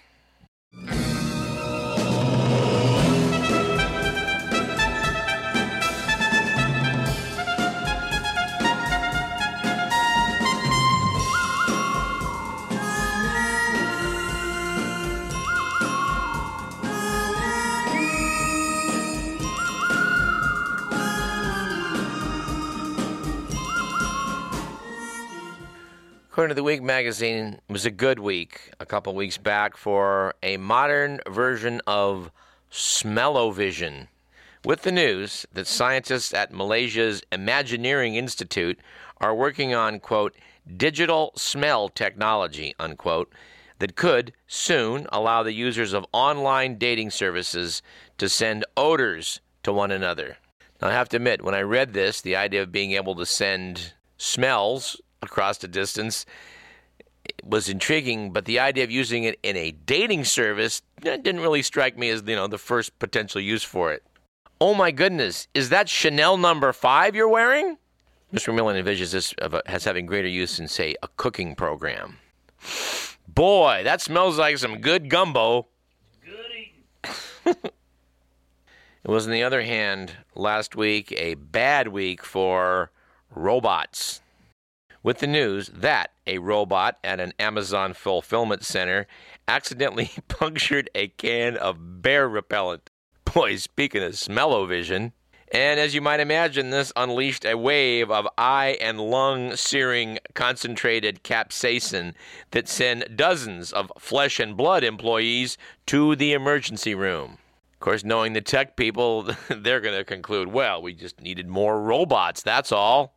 According 26.39 26.55
to 26.55 26.61
the 26.61 26.63
Week 26.63 26.81
magazine, 26.81 27.59
it 27.67 27.73
was 27.73 27.85
a 27.85 27.91
good 27.91 28.17
week 28.17 28.71
a 28.79 28.85
couple 28.85 29.13
weeks 29.13 29.37
back 29.37 29.75
for 29.75 30.35
a 30.41 30.55
modern 30.55 31.19
version 31.27 31.81
of 31.85 32.31
Smellovision. 32.71 34.07
With 34.63 34.83
the 34.83 34.91
news 34.93 35.45
that 35.51 35.67
scientists 35.67 36.33
at 36.33 36.53
Malaysia's 36.53 37.21
Imagineering 37.33 38.15
Institute 38.15 38.79
are 39.17 39.35
working 39.35 39.73
on, 39.73 39.99
quote, 39.99 40.33
digital 40.77 41.33
smell 41.35 41.89
technology, 41.89 42.73
unquote, 42.79 43.33
that 43.79 43.97
could 43.97 44.31
soon 44.47 45.07
allow 45.11 45.43
the 45.43 45.51
users 45.51 45.91
of 45.91 46.05
online 46.13 46.77
dating 46.77 47.09
services 47.09 47.81
to 48.17 48.29
send 48.29 48.63
odors 48.77 49.41
to 49.63 49.73
one 49.73 49.91
another. 49.91 50.37
Now, 50.81 50.87
I 50.87 50.93
have 50.93 51.09
to 51.09 51.17
admit, 51.17 51.43
when 51.43 51.53
I 51.53 51.63
read 51.63 51.91
this, 51.91 52.21
the 52.21 52.37
idea 52.37 52.61
of 52.61 52.71
being 52.71 52.93
able 52.93 53.15
to 53.15 53.25
send 53.25 53.91
smells 54.17 55.01
across 55.21 55.57
the 55.57 55.67
distance 55.67 56.25
was 57.43 57.69
intriguing, 57.69 58.31
but 58.31 58.45
the 58.45 58.59
idea 58.59 58.83
of 58.83 58.91
using 58.91 59.23
it 59.23 59.39
in 59.43 59.55
a 59.55 59.71
dating 59.71 60.25
service 60.25 60.81
didn't 61.01 61.39
really 61.39 61.61
strike 61.61 61.97
me 61.97 62.09
as 62.09 62.23
you 62.25 62.35
know 62.35 62.47
the 62.47 62.57
first 62.57 62.97
potential 62.99 63.39
use 63.39 63.63
for 63.63 63.91
it. 63.91 64.03
Oh 64.61 64.73
my 64.73 64.91
goodness, 64.91 65.47
is 65.53 65.69
that 65.69 65.87
Chanel 65.87 66.37
number 66.37 66.73
five 66.73 67.15
you're 67.15 67.29
wearing? 67.29 67.77
Mr. 68.33 68.53
Millen 68.53 68.83
envisions 68.83 69.11
this 69.11 69.33
as 69.65 69.85
having 69.85 70.05
greater 70.05 70.27
use 70.27 70.59
in, 70.59 70.67
say, 70.67 70.95
a 71.01 71.07
cooking 71.17 71.55
program. 71.55 72.17
Boy, 73.27 73.81
that 73.83 74.01
smells 74.01 74.37
like 74.37 74.57
some 74.57 74.81
good 74.81 75.09
gumbo. 75.09 75.67
It 79.01 79.09
was, 79.11 79.25
on 79.25 79.31
the 79.31 79.43
other 79.43 79.61
hand, 79.61 80.11
last 80.35 80.75
week 80.75 81.13
a 81.13 81.35
bad 81.35 81.87
week 81.87 82.23
for 82.23 82.91
robots 83.33 84.21
with 85.09 85.17
the 85.17 85.25
news 85.25 85.71
that 85.73 86.11
a 86.27 86.37
robot 86.37 86.99
at 87.03 87.19
an 87.19 87.33
Amazon 87.39 87.95
fulfillment 87.95 88.63
center 88.63 89.07
accidentally 89.47 90.11
punctured 90.27 90.87
a 90.93 91.07
can 91.07 91.57
of 91.57 92.03
bear 92.03 92.29
repellent. 92.29 92.91
Boy, 93.25 93.55
speaking 93.55 94.03
of 94.03 94.15
smell-o-vision. 94.15 95.13
And 95.51 95.79
as 95.79 95.95
you 95.95 96.01
might 96.01 96.19
imagine, 96.19 96.69
this 96.69 96.93
unleashed 96.95 97.43
a 97.43 97.57
wave 97.57 98.11
of 98.11 98.27
eye 98.37 98.77
and 98.79 99.01
lung 99.01 99.55
searing 99.55 100.19
concentrated 100.35 101.23
capsaicin 101.23 102.13
that 102.51 102.69
sent 102.69 103.17
dozens 103.17 103.73
of 103.73 103.91
flesh 103.97 104.39
and 104.39 104.55
blood 104.55 104.83
employees 104.83 105.57
to 105.87 106.15
the 106.15 106.33
emergency 106.33 106.93
room. 106.93 107.39
Of 107.73 107.79
course, 107.79 108.03
knowing 108.03 108.33
the 108.33 108.41
tech 108.41 108.77
people, 108.77 109.23
they're 109.49 109.81
going 109.81 109.97
to 109.97 110.05
conclude, 110.05 110.49
well, 110.49 110.83
we 110.83 110.93
just 110.93 111.19
needed 111.19 111.47
more 111.47 111.81
robots, 111.81 112.43
that's 112.43 112.71
all. 112.71 113.15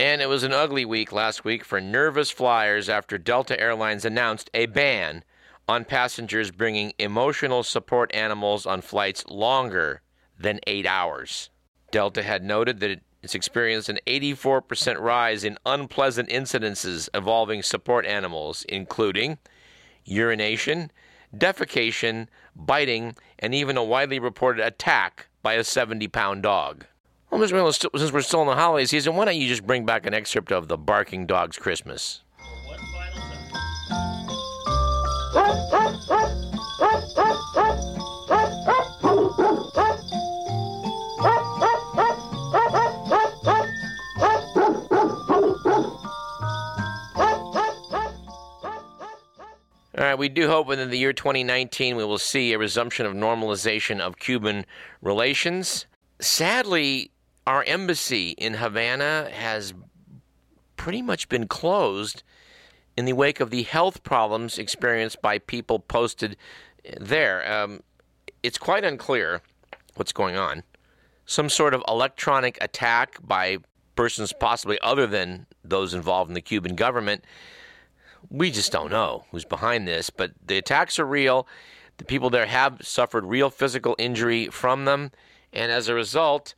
And 0.00 0.22
it 0.22 0.30
was 0.30 0.44
an 0.44 0.54
ugly 0.54 0.86
week 0.86 1.12
last 1.12 1.44
week 1.44 1.62
for 1.62 1.78
nervous 1.78 2.30
flyers 2.30 2.88
after 2.88 3.18
Delta 3.18 3.60
Airlines 3.60 4.06
announced 4.06 4.48
a 4.54 4.64
ban 4.64 5.24
on 5.68 5.84
passengers 5.84 6.50
bringing 6.50 6.94
emotional 6.98 7.62
support 7.62 8.10
animals 8.14 8.64
on 8.64 8.80
flights 8.80 9.26
longer 9.26 10.00
than 10.38 10.58
eight 10.66 10.86
hours. 10.86 11.50
Delta 11.90 12.22
had 12.22 12.42
noted 12.42 12.80
that 12.80 13.02
it's 13.22 13.34
experienced 13.34 13.90
an 13.90 13.98
84% 14.06 14.98
rise 14.98 15.44
in 15.44 15.58
unpleasant 15.66 16.30
incidences 16.30 17.10
involving 17.12 17.62
support 17.62 18.06
animals, 18.06 18.64
including 18.70 19.36
urination, 20.06 20.90
defecation, 21.36 22.28
biting, 22.56 23.16
and 23.38 23.54
even 23.54 23.76
a 23.76 23.84
widely 23.84 24.18
reported 24.18 24.64
attack 24.64 25.28
by 25.42 25.56
a 25.56 25.62
70 25.62 26.08
pound 26.08 26.42
dog. 26.42 26.86
Well, 27.30 27.40
Mr. 27.40 27.52
Miller, 27.52 27.72
since 27.72 28.12
we're 28.12 28.22
still 28.22 28.40
in 28.42 28.48
the 28.48 28.56
holiday 28.56 28.86
season, 28.86 29.14
why 29.14 29.24
don't 29.24 29.36
you 29.36 29.46
just 29.46 29.64
bring 29.64 29.86
back 29.86 30.04
an 30.04 30.14
excerpt 30.14 30.50
of 30.50 30.66
the 30.66 30.76
Barking 30.76 31.26
Dog's 31.26 31.56
Christmas? 31.56 32.22
All 49.96 50.06
right, 50.06 50.18
we 50.18 50.28
do 50.28 50.48
hope 50.48 50.66
within 50.66 50.90
the 50.90 50.98
year 50.98 51.12
2019 51.12 51.94
we 51.94 52.04
will 52.04 52.18
see 52.18 52.52
a 52.52 52.58
resumption 52.58 53.06
of 53.06 53.14
normalization 53.14 54.00
of 54.00 54.18
Cuban 54.18 54.66
relations. 55.00 55.86
Sadly, 56.18 57.12
our 57.50 57.64
embassy 57.66 58.30
in 58.38 58.54
Havana 58.54 59.28
has 59.32 59.74
pretty 60.76 61.02
much 61.02 61.28
been 61.28 61.48
closed 61.48 62.22
in 62.96 63.06
the 63.06 63.12
wake 63.12 63.40
of 63.40 63.50
the 63.50 63.64
health 63.64 64.04
problems 64.04 64.56
experienced 64.56 65.20
by 65.20 65.40
people 65.40 65.80
posted 65.80 66.36
there. 67.00 67.52
Um, 67.52 67.80
it's 68.44 68.56
quite 68.56 68.84
unclear 68.84 69.42
what's 69.96 70.12
going 70.12 70.36
on. 70.36 70.62
Some 71.26 71.48
sort 71.48 71.74
of 71.74 71.82
electronic 71.88 72.56
attack 72.60 73.18
by 73.20 73.58
persons 73.96 74.32
possibly 74.32 74.78
other 74.80 75.08
than 75.08 75.46
those 75.64 75.92
involved 75.92 76.30
in 76.30 76.34
the 76.34 76.40
Cuban 76.40 76.76
government 76.76 77.24
we 78.28 78.52
just 78.52 78.70
don't 78.70 78.92
know 78.92 79.24
who's 79.30 79.44
behind 79.44 79.88
this, 79.88 80.10
but 80.10 80.32
the 80.46 80.58
attacks 80.58 80.98
are 80.98 81.06
real. 81.06 81.48
The 81.96 82.04
people 82.04 82.30
there 82.30 82.46
have 82.46 82.78
suffered 82.82 83.24
real 83.24 83.50
physical 83.50 83.96
injury 83.98 84.46
from 84.46 84.84
them, 84.84 85.10
and 85.52 85.72
as 85.72 85.88
a 85.88 85.94
result, 85.94 86.54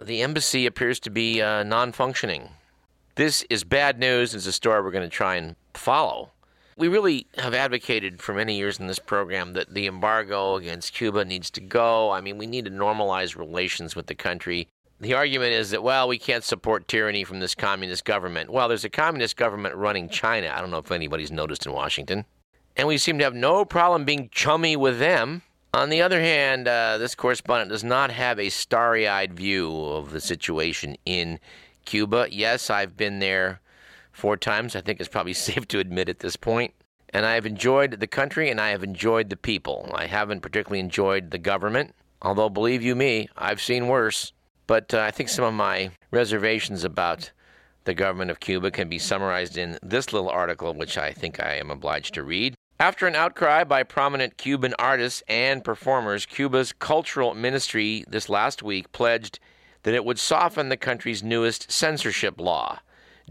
the 0.00 0.22
embassy 0.22 0.66
appears 0.66 1.00
to 1.00 1.10
be 1.10 1.40
uh, 1.40 1.62
non 1.62 1.92
functioning. 1.92 2.50
This 3.14 3.44
is 3.50 3.64
bad 3.64 3.98
news. 3.98 4.34
It's 4.34 4.46
a 4.46 4.52
story 4.52 4.82
we're 4.82 4.90
going 4.90 5.08
to 5.08 5.16
try 5.16 5.36
and 5.36 5.56
follow. 5.74 6.30
We 6.78 6.88
really 6.88 7.26
have 7.36 7.52
advocated 7.52 8.20
for 8.20 8.34
many 8.34 8.56
years 8.56 8.80
in 8.80 8.86
this 8.86 8.98
program 8.98 9.52
that 9.52 9.74
the 9.74 9.86
embargo 9.86 10.56
against 10.56 10.94
Cuba 10.94 11.24
needs 11.24 11.50
to 11.50 11.60
go. 11.60 12.10
I 12.10 12.22
mean, 12.22 12.38
we 12.38 12.46
need 12.46 12.64
to 12.64 12.70
normalize 12.70 13.36
relations 13.36 13.94
with 13.94 14.06
the 14.06 14.14
country 14.14 14.68
the 15.02 15.14
argument 15.14 15.52
is 15.52 15.70
that, 15.70 15.82
well, 15.82 16.06
we 16.06 16.16
can't 16.16 16.44
support 16.44 16.86
tyranny 16.86 17.24
from 17.24 17.40
this 17.40 17.56
communist 17.56 18.04
government. 18.04 18.50
Well, 18.50 18.68
there's 18.68 18.84
a 18.84 18.88
communist 18.88 19.36
government 19.36 19.74
running 19.74 20.08
China. 20.08 20.52
I 20.54 20.60
don't 20.60 20.70
know 20.70 20.78
if 20.78 20.92
anybody's 20.92 21.32
noticed 21.32 21.66
in 21.66 21.72
Washington. 21.72 22.24
And 22.76 22.86
we 22.86 22.98
seem 22.98 23.18
to 23.18 23.24
have 23.24 23.34
no 23.34 23.64
problem 23.64 24.04
being 24.04 24.28
chummy 24.30 24.76
with 24.76 25.00
them. 25.00 25.42
On 25.74 25.88
the 25.88 26.02
other 26.02 26.20
hand, 26.20 26.68
uh, 26.68 26.98
this 26.98 27.14
correspondent 27.14 27.70
does 27.70 27.82
not 27.82 28.10
have 28.10 28.38
a 28.38 28.50
starry 28.50 29.08
eyed 29.08 29.32
view 29.32 29.74
of 29.74 30.10
the 30.10 30.20
situation 30.20 30.96
in 31.06 31.40
Cuba. 31.86 32.26
Yes, 32.30 32.68
I've 32.68 32.94
been 32.94 33.20
there 33.20 33.62
four 34.12 34.36
times. 34.36 34.76
I 34.76 34.82
think 34.82 35.00
it's 35.00 35.08
probably 35.08 35.32
safe 35.32 35.66
to 35.68 35.78
admit 35.78 36.10
at 36.10 36.18
this 36.18 36.36
point. 36.36 36.74
And 37.08 37.24
I 37.24 37.34
have 37.34 37.46
enjoyed 37.46 38.00
the 38.00 38.06
country 38.06 38.50
and 38.50 38.60
I 38.60 38.68
have 38.68 38.84
enjoyed 38.84 39.30
the 39.30 39.36
people. 39.36 39.90
I 39.94 40.06
haven't 40.06 40.42
particularly 40.42 40.80
enjoyed 40.80 41.30
the 41.30 41.38
government, 41.38 41.94
although, 42.20 42.50
believe 42.50 42.82
you 42.82 42.94
me, 42.94 43.30
I've 43.36 43.60
seen 43.60 43.88
worse. 43.88 44.34
But 44.66 44.92
uh, 44.92 45.00
I 45.00 45.10
think 45.10 45.30
some 45.30 45.44
of 45.44 45.54
my 45.54 45.92
reservations 46.10 46.84
about 46.84 47.32
the 47.84 47.94
government 47.94 48.30
of 48.30 48.40
Cuba 48.40 48.70
can 48.70 48.90
be 48.90 48.98
summarized 48.98 49.56
in 49.56 49.78
this 49.82 50.12
little 50.12 50.28
article, 50.28 50.74
which 50.74 50.98
I 50.98 51.12
think 51.12 51.42
I 51.42 51.54
am 51.54 51.70
obliged 51.70 52.12
to 52.14 52.22
read. 52.22 52.56
After 52.82 53.06
an 53.06 53.14
outcry 53.14 53.62
by 53.62 53.84
prominent 53.84 54.36
Cuban 54.36 54.74
artists 54.76 55.22
and 55.28 55.62
performers, 55.62 56.26
Cuba's 56.26 56.72
cultural 56.72 57.32
ministry 57.32 58.04
this 58.08 58.28
last 58.28 58.60
week 58.60 58.90
pledged 58.90 59.38
that 59.84 59.94
it 59.94 60.04
would 60.04 60.18
soften 60.18 60.68
the 60.68 60.76
country's 60.76 61.22
newest 61.22 61.70
censorship 61.70 62.40
law. 62.40 62.80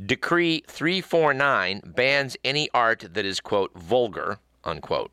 Decree 0.06 0.64
349 0.68 1.82
bans 1.86 2.38
any 2.46 2.70
art 2.74 3.14
that 3.14 3.26
is, 3.26 3.42
quote, 3.42 3.74
vulgar, 3.76 4.40
unquote, 4.64 5.12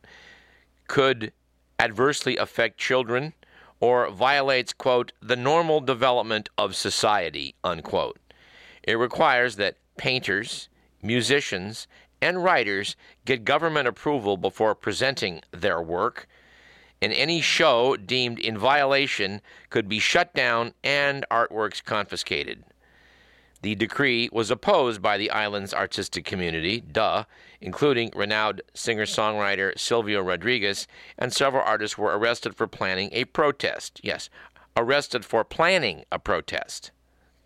could 0.87 1.33
adversely 1.81 2.37
affect 2.37 2.79
children, 2.79 3.33
or 3.81 4.09
violates, 4.09 4.73
quote, 4.73 5.11
the 5.21 5.35
normal 5.35 5.81
development 5.81 6.49
of 6.57 6.77
society, 6.77 7.57
unquote. 7.65 8.21
It 8.85 8.95
requires 8.95 9.57
that 9.57 9.79
painters, 9.97 10.69
musicians, 11.03 11.89
and 12.21 12.43
writers 12.43 12.97
get 13.25 13.45
government 13.45 13.89
approval 13.89 14.37
before 14.37 14.75
presenting 14.75 15.43
their 15.51 15.81
work, 15.81 16.27
and 17.01 17.13
any 17.13 17.41
show 17.41 17.97
deemed 17.97 18.39
in 18.39 18.59
violation 18.59 19.41
could 19.71 19.89
be 19.89 19.99
shut 19.99 20.35
down 20.35 20.75
and 20.83 21.25
artworks 21.31 21.83
confiscated. 21.83 22.65
The 23.63 23.75
decree 23.75 24.29
was 24.31 24.51
opposed 24.51 25.03
by 25.03 25.19
the 25.19 25.31
island's 25.31 25.75
artistic 25.75 26.25
community, 26.25 26.81
duh, 26.81 27.25
including 27.61 28.13
renowned 28.15 28.63
singer 28.73 29.05
songwriter 29.05 29.77
Silvio 29.77 30.23
Rodriguez, 30.23 30.87
and 31.19 31.33
several 31.33 31.65
artists 31.65 31.99
were 31.99 32.17
arrested 32.17 32.55
for 32.55 32.69
planning 32.69 33.09
a 33.13 33.25
protest. 33.25 34.01
Yes, 34.03 34.31
arrested 34.77 35.25
for 35.25 35.43
planning 35.43 36.05
a 36.13 36.21
protest. 36.21 36.93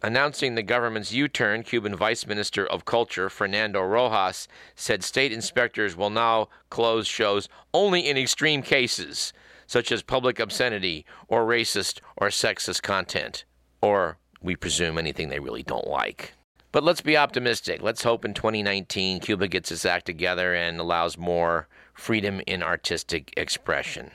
Announcing 0.04 0.56
the 0.56 0.64
government's 0.64 1.12
U 1.12 1.28
turn, 1.28 1.62
Cuban 1.62 1.94
Vice 1.94 2.26
Minister 2.26 2.66
of 2.66 2.84
Culture 2.84 3.30
Fernando 3.30 3.80
Rojas 3.80 4.48
said 4.74 5.04
state 5.04 5.30
inspectors 5.30 5.96
will 5.96 6.10
now 6.10 6.48
close 6.70 7.06
shows 7.06 7.48
only 7.72 8.08
in 8.08 8.16
extreme 8.16 8.62
cases, 8.62 9.32
such 9.68 9.92
as 9.92 10.02
public 10.02 10.40
obscenity 10.40 11.06
or 11.28 11.46
racist 11.46 12.00
or 12.16 12.28
sexist 12.28 12.82
content, 12.82 13.44
or 13.80 14.18
we 14.42 14.56
presume 14.56 14.98
anything 14.98 15.28
they 15.28 15.38
really 15.38 15.62
don't 15.62 15.86
like. 15.86 16.34
But 16.72 16.82
let's 16.82 17.00
be 17.00 17.16
optimistic. 17.16 17.80
Let's 17.80 18.02
hope 18.02 18.24
in 18.24 18.34
2019 18.34 19.20
Cuba 19.20 19.46
gets 19.46 19.70
its 19.70 19.86
act 19.86 20.06
together 20.06 20.52
and 20.52 20.80
allows 20.80 21.16
more 21.16 21.68
freedom 21.94 22.40
in 22.48 22.60
artistic 22.60 23.32
expression. 23.36 24.10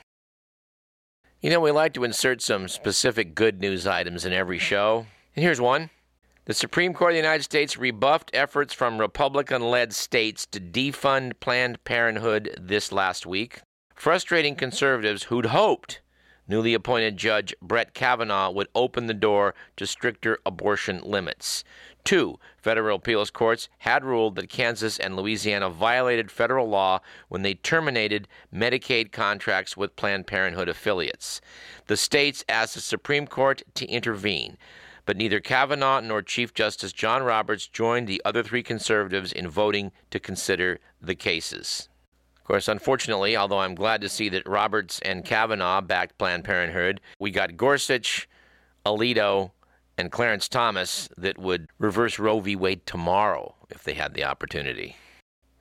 You 1.40 1.50
know, 1.50 1.62
we 1.62 1.72
like 1.72 1.94
to 1.94 2.04
insert 2.04 2.42
some 2.42 2.68
specific 2.68 3.36
good 3.36 3.62
news 3.62 3.88
items 3.88 4.26
in 4.26 4.34
every 4.34 4.60
show. 4.60 5.06
And 5.38 5.44
here's 5.44 5.62
one. 5.62 5.92
The 6.46 6.56
Supreme 6.56 6.96
Court 6.96 7.12
of 7.12 7.14
the 7.14 7.22
United 7.22 7.44
States 7.44 7.78
rebuffed 7.78 8.32
efforts 8.34 8.74
from 8.74 8.98
Republican 8.98 9.62
led 9.62 9.94
states 9.94 10.48
to 10.48 10.60
defund 10.60 11.34
Planned 11.40 11.84
Parenthood 11.84 12.58
this 12.60 12.92
last 12.92 13.28
week, 13.28 13.62
frustrating 13.94 14.56
conservatives 14.56 15.26
who'd 15.26 15.46
hoped 15.48 16.02
newly 16.48 16.74
appointed 16.74 17.18
Judge 17.18 17.54
Brett 17.62 17.94
Kavanaugh 17.94 18.50
would 18.50 18.70
open 18.74 19.06
the 19.06 19.14
door 19.14 19.54
to 19.76 19.86
stricter 19.86 20.40
abortion 20.44 21.02
limits. 21.04 21.64
Two 22.04 22.40
federal 22.58 22.96
appeals 22.96 23.30
courts 23.30 23.70
had 23.80 24.04
ruled 24.04 24.38
that 24.38 24.50
Kansas 24.50 24.98
and 24.98 25.16
Louisiana 25.16 25.70
violated 25.70 26.32
federal 26.32 26.68
law 26.68 27.00
when 27.28 27.44
they 27.44 27.54
terminated 27.54 28.28
Medicaid 28.52 29.12
contracts 29.12 29.78
with 29.78 29.96
Planned 29.96 30.26
Parenthood 30.26 30.68
affiliates. 30.68 31.42
The 31.86 31.98
states 31.98 32.44
asked 32.50 32.74
the 32.74 32.82
Supreme 32.82 33.28
Court 33.28 33.62
to 33.76 33.86
intervene, 33.86 34.58
but 35.08 35.18
neither 35.18 35.40
Kavanaugh 35.40 36.02
nor 36.02 36.22
Chief 36.22 36.54
Justice 36.54 36.92
John 36.92 37.24
Roberts 37.24 37.66
joined 37.66 38.08
the 38.08 38.22
other 38.26 38.44
three 38.44 38.62
conservatives 38.62 39.32
in 39.32 39.48
voting 39.48 39.94
to 40.12 40.20
consider 40.20 40.80
the 41.02 41.16
cases. 41.16 41.88
Of 42.36 42.44
course, 42.44 42.68
unfortunately, 42.68 43.36
although 43.36 43.60
I'm 43.60 43.74
glad 43.74 44.02
to 44.02 44.10
see 44.10 44.28
that 44.30 44.48
Roberts 44.48 45.00
and 45.00 45.24
Kavanaugh 45.24 45.80
backed 45.80 46.18
Planned 46.18 46.44
Parenthood, 46.44 47.00
we 47.20 47.32
got 47.32 47.56
Gorsuch, 47.56 48.28
Alito, 48.86 49.52
and 49.98 50.12
Clarence 50.12 50.50
Thomas 50.50 51.08
that 51.18 51.38
would 51.38 51.70
reverse 51.80 52.20
Roe 52.20 52.42
v. 52.42 52.58
Wade 52.58 52.86
tomorrow 52.86 53.56
if 53.70 53.84
they 53.84 53.94
had 53.94 54.14
the 54.14 54.26
opportunity. 54.26 54.98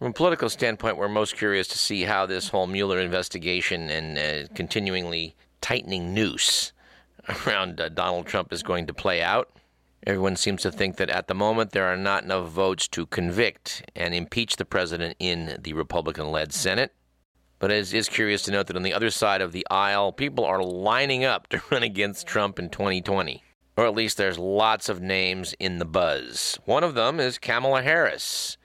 From 0.00 0.08
a 0.08 0.12
political 0.12 0.50
standpoint, 0.50 0.96
we're 0.96 1.08
most 1.08 1.36
curious 1.36 1.68
to 1.68 1.78
see 1.78 2.02
how 2.02 2.26
this 2.26 2.48
whole 2.48 2.66
Mueller 2.66 2.98
investigation 2.98 3.90
and 3.90 4.18
uh, 4.18 4.52
continuingly 4.54 5.36
tightening 5.60 6.12
noose 6.12 6.72
around 7.46 7.80
uh, 7.80 7.88
Donald 7.88 8.26
Trump 8.26 8.52
is 8.52 8.62
going 8.62 8.86
to 8.86 8.94
play 8.94 9.22
out. 9.22 9.50
Everyone 10.06 10.36
seems 10.36 10.62
to 10.62 10.70
think 10.70 10.96
that 10.96 11.10
at 11.10 11.26
the 11.26 11.34
moment 11.34 11.72
there 11.72 11.86
are 11.86 11.96
not 11.96 12.22
enough 12.22 12.48
votes 12.48 12.86
to 12.88 13.06
convict 13.06 13.82
and 13.96 14.14
impeach 14.14 14.56
the 14.56 14.64
president 14.64 15.16
in 15.18 15.58
the 15.60 15.72
Republican 15.72 16.30
led 16.30 16.52
Senate. 16.52 16.92
But 17.58 17.72
it 17.72 17.92
is 17.92 18.08
curious 18.08 18.42
to 18.42 18.50
note 18.50 18.66
that 18.66 18.76
on 18.76 18.82
the 18.82 18.92
other 18.94 19.10
side 19.10 19.40
of 19.40 19.52
the 19.52 19.66
aisle, 19.70 20.12
people 20.12 20.44
are 20.44 20.62
lining 20.62 21.24
up 21.24 21.48
to 21.48 21.62
run 21.70 21.82
against 21.82 22.26
Trump 22.26 22.58
in 22.58 22.68
2020 22.68 23.42
or 23.76 23.86
at 23.86 23.94
least 23.94 24.16
there's 24.16 24.38
lots 24.38 24.88
of 24.88 25.02
names 25.02 25.54
in 25.58 25.78
the 25.78 25.84
buzz. 25.84 26.58
One 26.64 26.82
of 26.82 26.94
them 26.94 27.20
is 27.20 27.38
Kamala 27.38 27.82
Harris, 27.82 28.56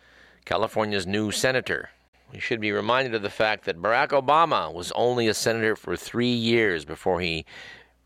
California's 0.46 1.06
new 1.06 1.32
senator. 1.32 1.90
We 2.32 2.40
should 2.40 2.62
be 2.62 2.72
reminded 2.72 3.14
of 3.14 3.22
the 3.22 3.30
fact 3.30 3.66
that 3.66 3.82
Barack 3.82 4.10
Obama 4.10 4.74
was 4.74 4.94
only 4.94 5.28
a 5.28 5.34
senator 5.34 5.76
for 5.76 5.98
three 5.98 6.32
years 6.32 6.86
before 6.86 7.20
he 7.20 7.46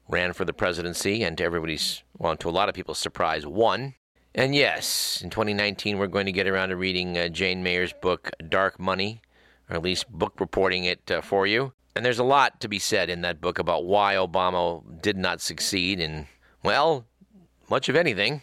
ran 0.07 0.33
for 0.33 0.45
the 0.45 0.53
presidency, 0.53 1.23
and 1.23 1.37
to 1.37 1.43
everybody's, 1.43 2.03
well, 2.17 2.35
to 2.37 2.49
a 2.49 2.51
lot 2.51 2.69
of 2.69 2.75
people's 2.75 2.99
surprise, 2.99 3.45
won. 3.45 3.95
And 4.33 4.53
yes, 4.53 5.21
in 5.23 5.29
2019, 5.29 5.97
we're 5.97 6.07
going 6.07 6.25
to 6.25 6.31
get 6.31 6.47
around 6.47 6.69
to 6.69 6.75
reading 6.75 7.17
uh, 7.17 7.29
Jane 7.29 7.63
Mayer's 7.63 7.93
book, 7.93 8.31
Dark 8.49 8.79
Money, 8.79 9.21
or 9.69 9.77
at 9.77 9.81
least 9.81 10.09
book 10.09 10.39
reporting 10.39 10.85
it 10.85 11.09
uh, 11.09 11.21
for 11.21 11.47
you. 11.47 11.73
And 11.95 12.05
there's 12.05 12.19
a 12.19 12.25
lot 12.25 12.59
to 12.59 12.67
be 12.67 12.77
said 12.77 13.09
in 13.09 13.21
that 13.21 13.39
book 13.39 13.57
about 13.57 13.85
why 13.85 14.15
Obama 14.15 14.83
did 15.01 15.15
not 15.17 15.39
succeed 15.39 15.99
in 15.99 16.27
well, 16.61 17.05
much 17.69 17.87
of 17.89 17.95
anything. 17.95 18.41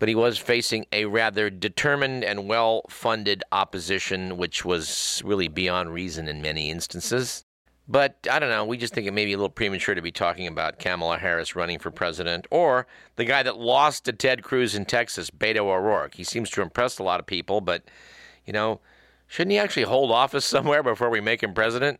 But 0.00 0.08
he 0.08 0.14
was 0.14 0.38
facing 0.38 0.86
a 0.92 1.06
rather 1.06 1.50
determined 1.50 2.24
and 2.24 2.48
well 2.48 2.82
funded 2.88 3.42
opposition, 3.50 4.36
which 4.36 4.64
was 4.64 5.20
really 5.24 5.48
beyond 5.48 5.92
reason 5.92 6.28
in 6.28 6.40
many 6.40 6.70
instances. 6.70 7.44
But 7.90 8.18
I 8.30 8.38
don't 8.38 8.50
know, 8.50 8.66
we 8.66 8.76
just 8.76 8.92
think 8.92 9.06
it 9.06 9.14
may 9.14 9.24
be 9.24 9.32
a 9.32 9.36
little 9.36 9.48
premature 9.48 9.94
to 9.94 10.02
be 10.02 10.12
talking 10.12 10.46
about 10.46 10.78
Kamala 10.78 11.16
Harris 11.16 11.56
running 11.56 11.78
for 11.78 11.90
president 11.90 12.46
or 12.50 12.86
the 13.16 13.24
guy 13.24 13.42
that 13.42 13.58
lost 13.58 14.04
to 14.04 14.12
Ted 14.12 14.42
Cruz 14.42 14.74
in 14.74 14.84
Texas, 14.84 15.30
Beto 15.30 15.60
O'Rourke. 15.60 16.14
He 16.14 16.24
seems 16.24 16.50
to 16.50 16.60
impress 16.62 16.98
a 16.98 17.02
lot 17.02 17.18
of 17.18 17.26
people, 17.26 17.62
but, 17.62 17.82
you 18.44 18.52
know, 18.52 18.80
shouldn't 19.26 19.52
he 19.52 19.58
actually 19.58 19.84
hold 19.84 20.10
office 20.10 20.44
somewhere 20.46 20.82
before 20.82 21.08
we 21.08 21.22
make 21.22 21.42
him 21.42 21.54
president? 21.54 21.98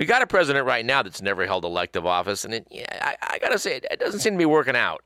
we 0.00 0.06
got 0.06 0.22
a 0.22 0.26
president 0.26 0.64
right 0.64 0.86
now 0.86 1.02
that's 1.02 1.20
never 1.20 1.44
held 1.44 1.62
elective 1.62 2.06
office, 2.06 2.46
and 2.46 2.54
it, 2.54 2.66
yeah, 2.70 2.86
I, 3.02 3.34
I 3.34 3.38
got 3.38 3.50
to 3.50 3.58
say, 3.58 3.76
it, 3.76 3.86
it, 3.90 4.00
doesn't 4.00 4.20
seem 4.20 4.32
to 4.32 4.38
be 4.38 4.46
working 4.46 4.74
out. 4.74 5.04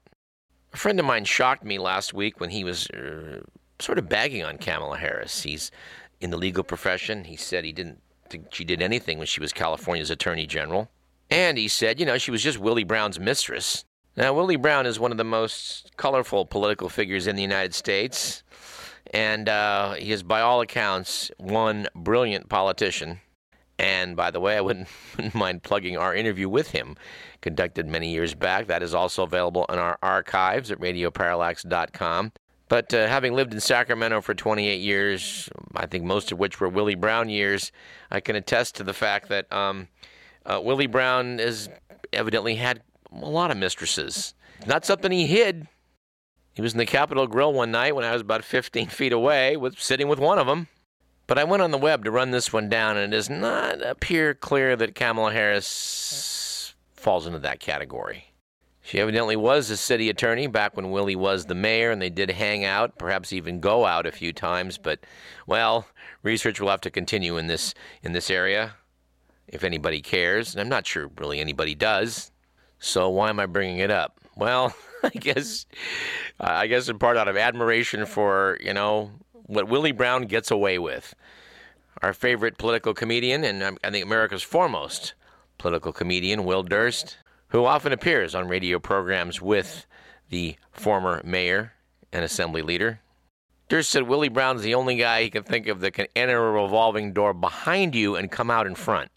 A 0.72 0.76
friend 0.76 1.00
of 1.00 1.04
mine 1.04 1.24
shocked 1.24 1.64
me 1.64 1.80
last 1.80 2.14
week 2.14 2.38
when 2.38 2.50
he 2.50 2.62
was 2.62 2.88
uh, 2.90 3.40
sort 3.80 3.98
of 3.98 4.08
bagging 4.08 4.44
on 4.44 4.56
Kamala 4.56 4.98
Harris. 4.98 5.42
He's 5.42 5.72
in 6.20 6.30
the 6.30 6.36
legal 6.36 6.62
profession. 6.62 7.24
He 7.24 7.34
said 7.34 7.64
he 7.64 7.72
didn't 7.72 8.00
think 8.34 8.52
she 8.52 8.64
did 8.64 8.82
anything 8.82 9.18
when 9.18 9.26
she 9.26 9.40
was 9.40 9.52
California's 9.52 10.10
attorney 10.10 10.46
general. 10.46 10.90
And 11.30 11.56
he 11.56 11.68
said, 11.68 12.00
you 12.00 12.06
know, 12.06 12.18
she 12.18 12.30
was 12.30 12.42
just 12.42 12.58
Willie 12.58 12.84
Brown's 12.84 13.20
mistress. 13.20 13.84
Now, 14.16 14.34
Willie 14.34 14.56
Brown 14.56 14.86
is 14.86 15.00
one 15.00 15.10
of 15.10 15.18
the 15.18 15.24
most 15.24 15.96
colorful 15.96 16.44
political 16.44 16.88
figures 16.88 17.26
in 17.26 17.36
the 17.36 17.42
United 17.42 17.74
States. 17.74 18.42
And 19.12 19.48
uh, 19.48 19.92
he 19.94 20.12
is, 20.12 20.22
by 20.22 20.40
all 20.40 20.60
accounts, 20.60 21.30
one 21.38 21.88
brilliant 21.94 22.48
politician. 22.48 23.20
And 23.78 24.16
by 24.16 24.30
the 24.30 24.40
way, 24.40 24.56
I 24.56 24.60
wouldn't, 24.60 24.88
wouldn't, 25.16 25.34
mind 25.34 25.62
plugging 25.62 25.96
our 25.96 26.14
interview 26.14 26.48
with 26.48 26.70
him, 26.70 26.96
conducted 27.40 27.86
many 27.86 28.12
years 28.12 28.34
back. 28.34 28.66
That 28.66 28.82
is 28.82 28.94
also 28.94 29.22
available 29.22 29.66
in 29.68 29.78
our 29.78 29.98
archives 30.02 30.70
at 30.70 30.80
radioparallax.com. 30.80 32.32
But 32.68 32.94
uh, 32.94 33.06
having 33.08 33.34
lived 33.34 33.52
in 33.52 33.60
Sacramento 33.60 34.20
for 34.20 34.34
28 34.34 34.80
years, 34.80 35.50
I 35.76 35.86
think 35.86 36.04
most 36.04 36.32
of 36.32 36.38
which 36.38 36.60
were 36.60 36.68
Willie 36.68 36.94
Brown 36.94 37.28
years, 37.28 37.72
I 38.10 38.20
can 38.20 38.36
attest 38.36 38.76
to 38.76 38.84
the 38.84 38.94
fact 38.94 39.28
that 39.28 39.52
um, 39.52 39.88
uh, 40.46 40.60
Willie 40.62 40.86
Brown 40.86 41.38
has 41.38 41.68
evidently 42.12 42.54
had 42.54 42.82
a 43.12 43.28
lot 43.28 43.50
of 43.50 43.56
mistresses. 43.56 44.34
Not 44.66 44.84
something 44.84 45.12
he 45.12 45.26
hid. 45.26 45.68
He 46.54 46.62
was 46.62 46.72
in 46.72 46.78
the 46.78 46.86
Capitol 46.86 47.26
Grill 47.26 47.52
one 47.52 47.70
night 47.70 47.94
when 47.94 48.04
I 48.04 48.12
was 48.12 48.22
about 48.22 48.44
15 48.44 48.86
feet 48.88 49.12
away, 49.12 49.56
with 49.56 49.78
sitting 49.78 50.08
with 50.08 50.18
one 50.18 50.38
of 50.38 50.46
them. 50.46 50.68
But 51.26 51.38
I 51.38 51.44
went 51.44 51.62
on 51.62 51.70
the 51.70 51.78
web 51.78 52.04
to 52.04 52.10
run 52.10 52.30
this 52.30 52.52
one 52.52 52.68
down, 52.68 52.96
and 52.96 53.12
it 53.12 53.16
does 53.16 53.30
not 53.30 53.82
appear 53.82 54.34
clear 54.34 54.76
that 54.76 54.94
Kamala 54.94 55.32
Harris 55.32 56.74
falls 56.94 57.26
into 57.26 57.38
that 57.40 57.60
category. 57.60 58.33
She 58.86 59.00
evidently 59.00 59.34
was 59.34 59.70
a 59.70 59.78
city 59.78 60.10
attorney 60.10 60.46
back 60.46 60.76
when 60.76 60.90
Willie 60.90 61.16
was 61.16 61.46
the 61.46 61.54
mayor, 61.54 61.90
and 61.90 62.02
they 62.02 62.10
did 62.10 62.30
hang 62.30 62.66
out, 62.66 62.98
perhaps 62.98 63.32
even 63.32 63.58
go 63.58 63.86
out 63.86 64.04
a 64.04 64.12
few 64.12 64.30
times. 64.30 64.76
But, 64.76 65.00
well, 65.46 65.86
research 66.22 66.60
will 66.60 66.68
have 66.68 66.82
to 66.82 66.90
continue 66.90 67.38
in 67.38 67.46
this 67.46 67.72
in 68.02 68.12
this 68.12 68.28
area, 68.28 68.74
if 69.48 69.64
anybody 69.64 70.02
cares. 70.02 70.52
And 70.52 70.60
I'm 70.60 70.68
not 70.68 70.86
sure 70.86 71.10
really 71.16 71.40
anybody 71.40 71.74
does. 71.74 72.30
So 72.78 73.08
why 73.08 73.30
am 73.30 73.40
I 73.40 73.46
bringing 73.46 73.78
it 73.78 73.90
up? 73.90 74.20
Well, 74.36 74.74
I 75.02 75.08
guess 75.08 75.64
I 76.38 76.66
guess 76.66 76.90
in 76.90 76.98
part 76.98 77.16
out 77.16 77.28
of 77.28 77.38
admiration 77.38 78.04
for 78.04 78.58
you 78.62 78.74
know 78.74 79.12
what 79.32 79.68
Willie 79.68 79.92
Brown 79.92 80.24
gets 80.26 80.50
away 80.50 80.78
with. 80.78 81.14
our 82.02 82.12
favorite 82.12 82.58
political 82.58 82.92
comedian, 82.92 83.44
and 83.44 83.78
I 83.82 83.90
think 83.90 84.04
America's 84.04 84.42
foremost 84.42 85.14
political 85.56 85.92
comedian, 85.92 86.44
Will 86.44 86.62
Durst, 86.62 87.16
who 87.54 87.66
often 87.66 87.92
appears 87.92 88.34
on 88.34 88.48
radio 88.48 88.80
programs 88.80 89.40
with 89.40 89.86
the 90.28 90.56
former 90.72 91.22
mayor 91.24 91.72
and 92.12 92.24
assembly 92.24 92.62
leader. 92.62 92.98
Durst 93.68 93.90
said 93.90 94.08
Willie 94.08 94.28
Brown's 94.28 94.62
the 94.62 94.74
only 94.74 94.96
guy 94.96 95.22
he 95.22 95.30
can 95.30 95.44
think 95.44 95.68
of 95.68 95.78
that 95.78 95.92
can 95.92 96.08
enter 96.16 96.48
a 96.48 96.62
revolving 96.62 97.12
door 97.12 97.32
behind 97.32 97.94
you 97.94 98.16
and 98.16 98.28
come 98.28 98.50
out 98.50 98.66
in 98.66 98.74
front. 98.74 99.08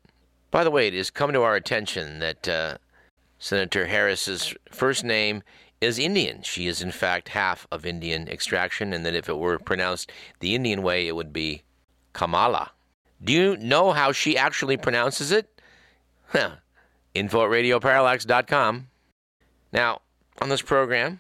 By 0.52 0.64
the 0.64 0.70
way, 0.70 0.88
it 0.88 0.94
has 0.94 1.10
come 1.10 1.34
to 1.34 1.42
our 1.42 1.56
attention 1.56 2.20
that 2.20 2.48
uh, 2.48 2.78
Senator 3.40 3.88
Harris's 3.88 4.54
first 4.70 5.04
name 5.04 5.42
is 5.82 5.98
Indian. 5.98 6.44
She 6.44 6.68
is, 6.68 6.80
in 6.80 6.92
fact, 6.92 7.30
half 7.30 7.66
of 7.72 7.88
Indian 7.88 8.28
extraction, 8.28 8.94
and 8.94 9.04
that 9.04 9.16
if 9.16 9.28
it 9.28 9.40
were 9.40 9.58
pronounced 9.58 10.12
the 10.42 10.54
Indian 10.54 10.84
way, 10.84 11.08
it 11.08 11.16
would 11.16 11.34
be 11.34 11.64
Kamala. 12.14 12.70
Do 13.20 13.34
you 13.34 13.58
know 13.58 13.94
how 13.94 14.12
she 14.12 14.38
actually 14.38 14.78
pronounces 14.78 15.32
it? 15.32 15.60
Huh. 16.28 16.58
Info 17.18 17.44
at 17.44 17.50
radioparallax.com. 17.50 18.88
Now, 19.72 20.02
on 20.40 20.50
this 20.50 20.62
program, 20.62 21.20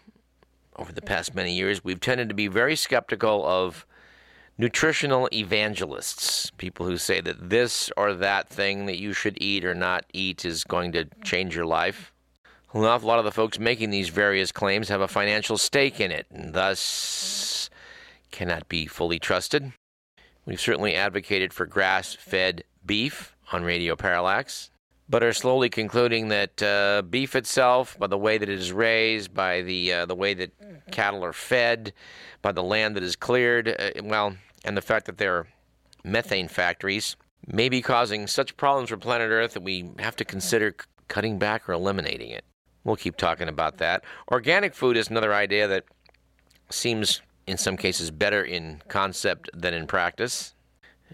over 0.76 0.92
the 0.92 1.02
past 1.02 1.34
many 1.34 1.54
years, 1.54 1.84
we've 1.84 2.00
tended 2.00 2.30
to 2.30 2.36
be 2.36 2.48
very 2.48 2.76
skeptical 2.76 3.46
of 3.46 3.86
nutritional 4.58 5.30
evangelists, 5.32 6.52
people 6.58 6.86
who 6.86 6.98
say 6.98 7.22
that 7.22 7.50
this 7.50 7.92
or 7.96 8.14
that 8.14 8.50
thing 8.50 8.86
that 8.88 9.00
you 9.00 9.14
should 9.14 9.38
eat 9.42 9.64
or 9.64 9.76
not 9.76 10.06
eat 10.14 10.46
is 10.46 10.64
going 10.64 10.92
to 10.92 11.06
change 11.24 11.56
your 11.56 11.66
life. 11.66 12.14
Well, 12.74 12.84
an 12.84 13.04
lot 13.04 13.20
of 13.20 13.26
the 13.26 13.32
folks 13.32 13.60
making 13.60 13.92
these 13.92 14.10
various 14.10 14.52
claims 14.52 14.90
have 14.90 15.02
a 15.02 15.08
financial 15.08 15.58
stake 15.58 16.00
in 16.00 16.12
it, 16.12 16.28
and 16.30 16.54
thus 16.54 17.70
cannot 18.32 18.68
be 18.68 18.88
fully 18.88 19.20
trusted. 19.20 19.74
We've 20.46 20.60
certainly 20.60 20.96
advocated 20.96 21.54
for 21.54 21.66
grass 21.66 22.14
fed 22.14 22.64
beef 22.86 23.36
on 23.52 23.64
Radio 23.64 23.96
Parallax, 23.96 24.70
but 25.10 25.24
are 25.24 25.34
slowly 25.34 25.70
concluding 25.70 26.28
that 26.30 26.62
uh, 26.62 27.02
beef 27.02 27.36
itself, 27.36 27.98
by 27.98 28.08
the 28.08 28.18
way 28.18 28.38
that 28.38 28.50
it 28.50 28.60
is 28.60 28.72
raised, 28.72 29.34
by 29.34 29.62
the, 29.62 29.94
uh, 29.94 30.06
the 30.06 30.16
way 30.16 30.34
that 30.34 30.52
cattle 30.92 31.24
are 31.24 31.34
fed, 31.34 31.94
by 32.42 32.52
the 32.52 32.64
land 32.64 32.96
that 32.96 33.04
is 33.04 33.16
cleared, 33.16 33.70
uh, 33.70 33.92
well, 34.04 34.36
and 34.66 34.76
the 34.76 34.82
fact 34.82 35.06
that 35.06 35.18
there 35.18 35.36
are 35.36 35.48
methane 36.04 36.48
factories, 36.48 37.16
may 37.46 37.70
be 37.70 37.82
causing 37.82 38.28
such 38.28 38.58
problems 38.58 38.90
for 38.90 38.98
planet 38.98 39.30
Earth 39.30 39.54
that 39.54 39.64
we 39.64 39.90
have 40.00 40.16
to 40.18 40.26
consider 40.26 40.76
c- 40.78 40.86
cutting 41.08 41.38
back 41.38 41.70
or 41.70 41.74
eliminating 41.74 42.32
it. 42.32 42.44
We'll 42.84 42.96
keep 42.96 43.18
talking 43.18 43.48
about 43.48 43.78
that. 43.78 44.04
Organic 44.32 44.74
food 44.74 44.98
is 44.98 45.10
another 45.10 45.34
idea 45.34 45.68
that 45.68 45.86
seems, 46.70 47.22
in 47.46 47.58
some 47.58 47.78
cases, 47.78 48.12
better 48.12 48.44
in 48.44 48.82
concept 48.88 49.50
than 49.54 49.74
in 49.74 49.88
practice. 49.88 50.54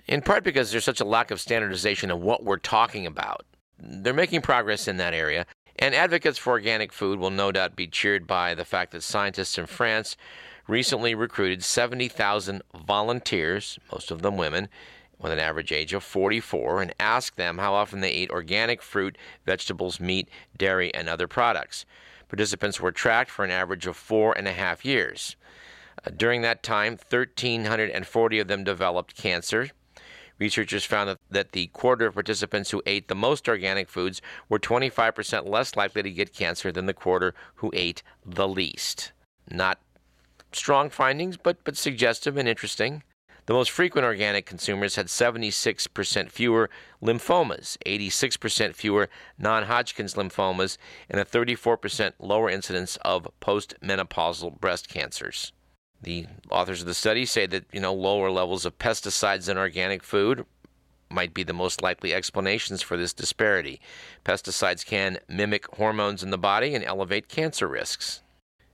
In 0.08 0.21
part 0.21 0.43
because 0.43 0.71
there's 0.71 0.84
such 0.84 1.01
a 1.01 1.06
lack 1.06 1.29
of 1.29 1.39
standardization 1.39 2.10
of 2.10 2.19
what 2.19 2.43
we're 2.43 2.58
talking 2.58 3.06
about. 3.06 3.45
They're 3.79 4.13
making 4.13 4.41
progress 4.41 4.88
in 4.88 4.97
that 4.97 5.13
area, 5.13 5.45
and 5.77 5.95
advocates 5.95 6.38
for 6.38 6.51
organic 6.51 6.93
food 6.93 7.19
will 7.19 7.31
no 7.31 7.51
doubt 7.51 7.75
be 7.75 7.88
cheered 7.88 8.27
by 8.27 8.53
the 8.53 8.65
fact 8.65 8.91
that 8.91 9.03
scientists 9.03 9.57
in 9.57 9.65
France 9.65 10.15
recently 10.67 11.15
recruited 11.15 11.63
70,000 11.63 12.62
volunteers, 12.86 13.79
most 13.91 14.12
of 14.12 14.21
them 14.21 14.38
women, 14.38 14.69
with 15.19 15.31
an 15.31 15.39
average 15.39 15.71
age 15.71 15.93
of 15.93 16.03
44 16.03 16.81
and 16.81 16.93
asked 16.99 17.38
them 17.38 17.57
how 17.57 17.73
often 17.73 18.01
they 18.01 18.12
eat 18.12 18.29
organic 18.29 18.81
fruit, 18.81 19.17
vegetables, 19.45 19.99
meat, 19.99 20.29
dairy, 20.57 20.93
and 20.93 21.07
other 21.07 21.27
products. 21.27 21.86
Participants 22.27 22.79
were 22.79 22.91
tracked 22.91 23.31
for 23.31 23.45
an 23.45 23.51
average 23.51 23.88
of 23.88 23.95
four 23.95 24.38
and 24.38 24.47
a 24.47 24.53
half 24.53 24.83
years. 24.83 25.36
Uh, 26.05 26.12
during 26.15 26.41
that 26.41 26.63
time, 26.63 26.93
1,340 26.93 28.39
of 28.39 28.47
them 28.47 28.63
developed 28.63 29.15
cancer. 29.15 29.69
Researchers 30.43 30.84
found 30.84 31.17
that, 31.29 31.53
the 31.53 31.67
quarter 31.67 32.08
of 32.08 32.15
participants 32.15 32.71
who 32.71 32.84
ate 32.86 33.08
the 33.08 33.15
most 33.15 33.47
organic 33.47 33.88
foods 33.88 34.21
were 34.49 34.60
25% 34.60 35.47
less 35.47 35.77
likely 35.77 36.03
to 36.03 36.12
get 36.12 36.34
cancer 36.34 36.69
than 36.69 36.86
the 36.86 36.93
quarter 36.93 37.34
who 37.56 37.71
ate 37.73 38.03
the 38.25 38.45
least. 38.45 39.13
Not 39.49 39.79
strong 40.51 40.89
findings, 40.89 41.38
but, 41.38 41.63
but 41.63 41.77
suggestive 41.77 42.36
and 42.36 42.49
interesting. 42.49 43.03
The 43.45 43.53
most 43.53 43.71
frequent 43.71 44.03
organic 44.03 44.45
consumers 44.45 44.97
had 44.97 45.06
76% 45.06 46.29
fewer 46.29 46.69
lymphomas, 47.01 47.77
86% 47.86 48.75
fewer 48.75 49.08
non 49.38 49.63
Hodgkin's 49.63 50.15
lymphomas, 50.15 50.77
and 51.10 51.21
a 51.21 51.25
34% 51.25 52.12
lower 52.19 52.49
incidence 52.49 52.97
of 52.97 53.29
postmenopausal 53.39 54.60
breast 54.60 54.89
cancers. 54.89 55.53
The 56.03 56.27
authors 56.49 56.81
of 56.81 56.87
the 56.87 56.93
study 56.93 57.25
say 57.25 57.45
that 57.47 57.65
you 57.71 57.79
know 57.79 57.93
lower 57.93 58.29
levels 58.29 58.65
of 58.65 58.77
pesticides 58.77 59.47
in 59.47 59.57
organic 59.57 60.03
food 60.03 60.45
might 61.09 61.33
be 61.33 61.43
the 61.43 61.53
most 61.53 61.81
likely 61.81 62.13
explanations 62.13 62.81
for 62.81 62.97
this 62.97 63.13
disparity. 63.13 63.79
Pesticides 64.25 64.85
can 64.85 65.19
mimic 65.29 65.67
hormones 65.75 66.23
in 66.23 66.31
the 66.31 66.37
body 66.37 66.75
and 66.75 66.83
elevate 66.83 67.29
cancer 67.29 67.67
risks. 67.67 68.21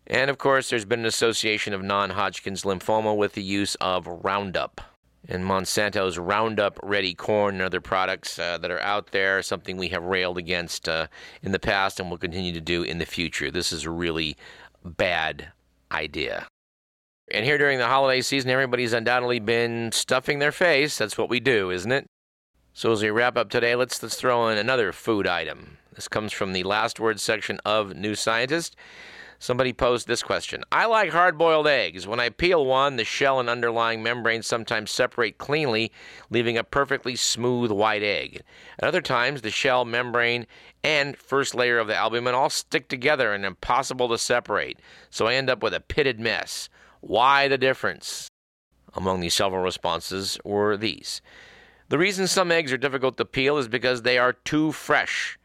And 0.07 0.31
of 0.31 0.39
course, 0.39 0.69
there's 0.69 0.85
been 0.85 1.01
an 1.01 1.05
association 1.05 1.73
of 1.73 1.83
non 1.83 2.11
Hodgkin's 2.11 2.63
lymphoma 2.63 3.15
with 3.15 3.33
the 3.33 3.43
use 3.43 3.75
of 3.75 4.07
Roundup. 4.07 4.81
And 5.27 5.45
Monsanto's 5.45 6.17
Roundup 6.17 6.79
Ready 6.81 7.13
corn 7.13 7.55
and 7.55 7.63
other 7.63 7.81
products 7.81 8.39
uh, 8.39 8.57
that 8.57 8.71
are 8.71 8.79
out 8.79 9.11
there, 9.11 9.43
something 9.43 9.77
we 9.77 9.89
have 9.89 10.01
railed 10.01 10.37
against 10.39 10.89
uh, 10.89 11.07
in 11.43 11.51
the 11.51 11.59
past 11.59 11.99
and 11.99 12.09
will 12.09 12.17
continue 12.17 12.53
to 12.53 12.61
do 12.61 12.81
in 12.81 12.97
the 12.97 13.05
future. 13.05 13.51
This 13.51 13.71
is 13.71 13.83
a 13.83 13.91
really 13.91 14.35
bad 14.83 15.51
idea. 15.91 16.47
And 17.31 17.45
here 17.45 17.57
during 17.57 17.77
the 17.77 17.87
holiday 17.87 18.21
season, 18.21 18.49
everybody's 18.49 18.93
undoubtedly 18.93 19.39
been 19.39 19.91
stuffing 19.91 20.39
their 20.39 20.51
face. 20.51 20.97
That's 20.97 21.17
what 21.17 21.29
we 21.29 21.39
do, 21.39 21.69
isn't 21.69 21.91
it? 21.91 22.07
So 22.73 22.91
as 22.91 23.03
we 23.03 23.09
wrap 23.09 23.37
up 23.37 23.49
today, 23.49 23.75
let's 23.75 24.01
let's 24.01 24.15
throw 24.15 24.47
in 24.47 24.57
another 24.57 24.91
food 24.91 25.27
item. 25.27 25.77
This 25.93 26.07
comes 26.07 26.31
from 26.31 26.53
the 26.53 26.63
last 26.63 26.99
word 26.99 27.19
section 27.19 27.59
of 27.65 27.95
New 27.95 28.15
Scientist. 28.15 28.75
Somebody 29.41 29.71
posed 29.71 30.07
this 30.07 30.23
question 30.23 30.63
I 30.71 30.85
like 30.85 31.11
hard 31.11 31.37
boiled 31.37 31.67
eggs. 31.67 32.07
When 32.07 32.19
I 32.19 32.29
peel 32.29 32.65
one, 32.65 32.95
the 32.95 33.05
shell 33.05 33.39
and 33.39 33.49
underlying 33.49 34.03
membrane 34.03 34.43
sometimes 34.43 34.91
separate 34.91 35.37
cleanly, 35.37 35.91
leaving 36.29 36.57
a 36.57 36.63
perfectly 36.63 37.15
smooth 37.15 37.71
white 37.71 38.03
egg. 38.03 38.41
At 38.79 38.87
other 38.87 39.01
times, 39.01 39.41
the 39.41 39.51
shell, 39.51 39.85
membrane, 39.85 40.45
and 40.83 41.17
first 41.17 41.55
layer 41.55 41.79
of 41.79 41.87
the 41.87 41.95
albumin 41.95 42.33
all 42.33 42.49
stick 42.49 42.89
together 42.89 43.33
and 43.33 43.45
impossible 43.45 44.09
to 44.09 44.17
separate, 44.17 44.79
so 45.09 45.27
I 45.27 45.35
end 45.35 45.49
up 45.49 45.63
with 45.63 45.73
a 45.73 45.79
pitted 45.79 46.19
mess. 46.19 46.69
Why 47.01 47.47
the 47.47 47.57
difference? 47.57 48.27
Among 48.93 49.19
these 49.19 49.33
several 49.33 49.61
responses 49.61 50.37
were 50.43 50.75
these. 50.75 51.21
The 51.89 51.97
reason 51.97 52.27
some 52.27 52.51
eggs 52.51 52.71
are 52.71 52.77
difficult 52.77 53.17
to 53.17 53.25
peel 53.25 53.57
is 53.57 53.67
because 53.67 54.01
they 54.01 54.17
are 54.17 54.33
too 54.33 54.71
fresh. 54.71 55.39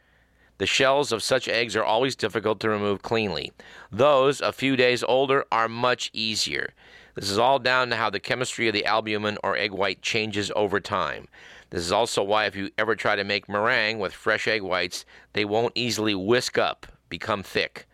The 0.59 0.67
shells 0.67 1.11
of 1.11 1.23
such 1.23 1.49
eggs 1.49 1.75
are 1.75 1.85
always 1.85 2.17
difficult 2.17 2.61
to 2.61 2.69
remove 2.69 3.03
cleanly. 3.03 3.53
Those, 3.91 4.41
a 4.41 4.53
few 4.53 4.77
days 4.77 5.03
older, 5.03 5.45
are 5.51 5.69
much 5.69 6.11
easier. 6.13 6.75
This 7.15 7.31
is 7.31 7.39
all 7.39 7.59
down 7.59 7.91
to 7.91 7.97
how 7.97 8.11
the 8.11 8.21
chemistry 8.21 8.69
of 8.69 8.75
the 8.75 8.85
albumin 8.85 9.39
or 9.43 9.57
egg 9.57 9.73
white 9.73 10.03
changes 10.03 10.53
over 10.55 10.81
time. 10.81 11.29
This 11.71 11.83
is 11.83 11.93
also 11.93 12.23
why, 12.23 12.47
if 12.47 12.57
you 12.57 12.71
ever 12.79 12.95
try 12.95 13.17
to 13.17 13.25
make 13.25 13.49
meringue 13.49 13.99
with 13.99 14.13
fresh 14.13 14.47
egg 14.47 14.63
whites, 14.63 15.05
they 15.33 15.45
won't 15.45 15.73
easily 15.75 16.15
whisk 16.15 16.59
up, 16.59 16.87
become 17.09 17.43
thick. 17.43 17.87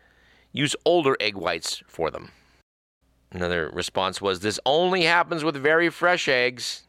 Use 0.53 0.75
older 0.85 1.16
egg 1.20 1.37
whites 1.37 1.83
for 1.87 2.11
them. 2.11 2.31
Another 3.33 3.71
response 3.73 4.21
was 4.21 4.40
This 4.40 4.61
only 4.66 5.03
happens 5.03 5.45
with 5.45 5.57
very 5.57 5.88
fresh 5.88 6.29
eggs. 6.29 6.83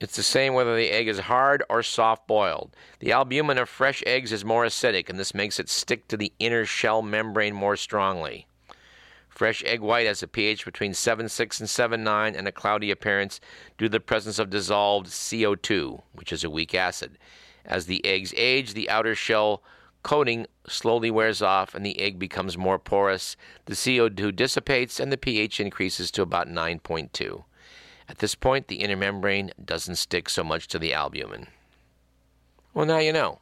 It's 0.00 0.16
the 0.16 0.22
same 0.22 0.54
whether 0.54 0.76
the 0.76 0.90
egg 0.90 1.08
is 1.08 1.20
hard 1.20 1.62
or 1.68 1.82
soft 1.82 2.26
boiled. 2.26 2.76
The 2.98 3.12
albumin 3.12 3.58
of 3.58 3.68
fresh 3.68 4.02
eggs 4.06 4.32
is 4.32 4.44
more 4.44 4.64
acidic, 4.64 5.08
and 5.08 5.18
this 5.18 5.34
makes 5.34 5.58
it 5.58 5.68
stick 5.68 6.08
to 6.08 6.16
the 6.16 6.32
inner 6.38 6.64
shell 6.64 7.00
membrane 7.00 7.54
more 7.54 7.76
strongly. 7.76 8.46
Fresh 9.28 9.64
egg 9.64 9.80
white 9.80 10.06
has 10.06 10.22
a 10.22 10.28
pH 10.28 10.64
between 10.64 10.92
7.6 10.92 11.60
and 11.60 12.06
7.9 12.06 12.38
and 12.38 12.46
a 12.46 12.52
cloudy 12.52 12.92
appearance 12.92 13.40
due 13.78 13.86
to 13.86 13.90
the 13.90 13.98
presence 13.98 14.38
of 14.38 14.50
dissolved 14.50 15.08
CO2, 15.08 16.02
which 16.12 16.32
is 16.32 16.44
a 16.44 16.50
weak 16.50 16.72
acid. 16.74 17.18
As 17.64 17.86
the 17.86 18.04
eggs 18.04 18.32
age, 18.36 18.74
the 18.74 18.88
outer 18.88 19.16
shell 19.16 19.62
coating 20.04 20.46
slowly 20.68 21.10
wears 21.10 21.42
off 21.42 21.74
and 21.74 21.84
the 21.84 21.98
egg 21.98 22.18
becomes 22.20 22.56
more 22.56 22.78
porous. 22.78 23.36
The 23.64 23.74
CO2 23.74 24.36
dissipates 24.36 25.00
and 25.00 25.10
the 25.10 25.16
pH 25.16 25.58
increases 25.58 26.12
to 26.12 26.22
about 26.22 26.46
9.2. 26.46 27.42
At 28.08 28.18
this 28.18 28.36
point, 28.36 28.68
the 28.68 28.76
inner 28.76 28.96
membrane 28.96 29.50
doesn't 29.62 29.96
stick 29.96 30.28
so 30.28 30.44
much 30.44 30.68
to 30.68 30.78
the 30.78 30.94
albumin. 30.94 31.48
Well, 32.72 32.86
now 32.86 32.98
you 32.98 33.12
know. 33.12 33.40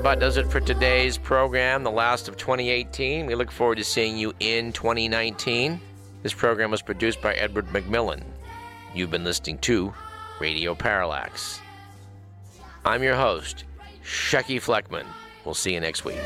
About 0.00 0.18
does 0.18 0.38
it 0.38 0.50
for 0.50 0.60
today's 0.60 1.18
program, 1.18 1.84
the 1.84 1.90
last 1.90 2.26
of 2.26 2.38
2018. 2.38 3.26
We 3.26 3.34
look 3.34 3.50
forward 3.50 3.76
to 3.76 3.84
seeing 3.84 4.16
you 4.16 4.32
in 4.40 4.72
2019. 4.72 5.78
This 6.22 6.32
program 6.32 6.70
was 6.70 6.80
produced 6.80 7.20
by 7.20 7.34
Edward 7.34 7.66
McMillan. 7.66 8.22
You've 8.94 9.10
been 9.10 9.24
listening 9.24 9.58
to 9.58 9.92
Radio 10.40 10.74
Parallax. 10.74 11.60
I'm 12.82 13.02
your 13.02 13.14
host, 13.14 13.64
Shecky 14.02 14.56
Fleckman. 14.56 15.04
We'll 15.44 15.52
see 15.52 15.74
you 15.74 15.80
next 15.80 16.06
week. 16.06 16.16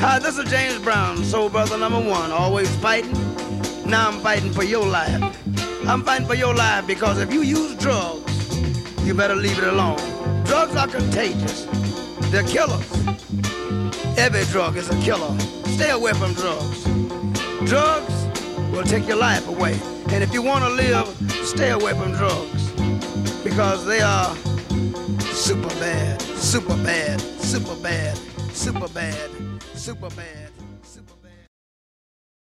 Hi, 0.00 0.18
this 0.18 0.36
is 0.36 0.50
James 0.50 0.82
Brown, 0.82 1.22
soul 1.22 1.48
brother 1.48 1.78
number 1.78 2.00
one, 2.00 2.32
always 2.32 2.74
fighting. 2.78 3.27
Now 3.88 4.08
I'm 4.08 4.20
fighting 4.20 4.52
for 4.52 4.64
your 4.64 4.86
life. 4.86 5.22
I'm 5.88 6.02
fighting 6.02 6.26
for 6.26 6.34
your 6.34 6.54
life 6.54 6.86
because 6.86 7.18
if 7.18 7.32
you 7.32 7.40
use 7.40 7.74
drugs, 7.76 8.60
you 9.02 9.14
better 9.14 9.34
leave 9.34 9.56
it 9.56 9.64
alone. 9.64 9.96
Drugs 10.44 10.76
are 10.76 10.86
contagious. 10.86 11.64
They're 12.30 12.42
killers. 12.42 12.86
Every 14.18 14.44
drug 14.52 14.76
is 14.76 14.90
a 14.90 15.00
killer. 15.00 15.34
Stay 15.68 15.88
away 15.88 16.12
from 16.12 16.34
drugs. 16.34 16.84
Drugs 17.64 18.26
will 18.72 18.84
take 18.84 19.08
your 19.08 19.16
life 19.16 19.48
away. 19.48 19.80
And 20.10 20.22
if 20.22 20.34
you 20.34 20.42
want 20.42 20.64
to 20.64 20.70
live, 20.70 21.06
stay 21.46 21.70
away 21.70 21.94
from 21.94 22.12
drugs 22.12 22.70
because 23.42 23.86
they 23.86 24.02
are 24.02 24.36
super 25.32 25.74
bad, 25.80 26.20
super 26.20 26.76
bad, 26.84 27.20
super 27.22 27.74
bad, 27.76 28.18
super 28.52 28.88
bad, 28.88 29.30
super 29.74 30.10
bad. 30.10 30.47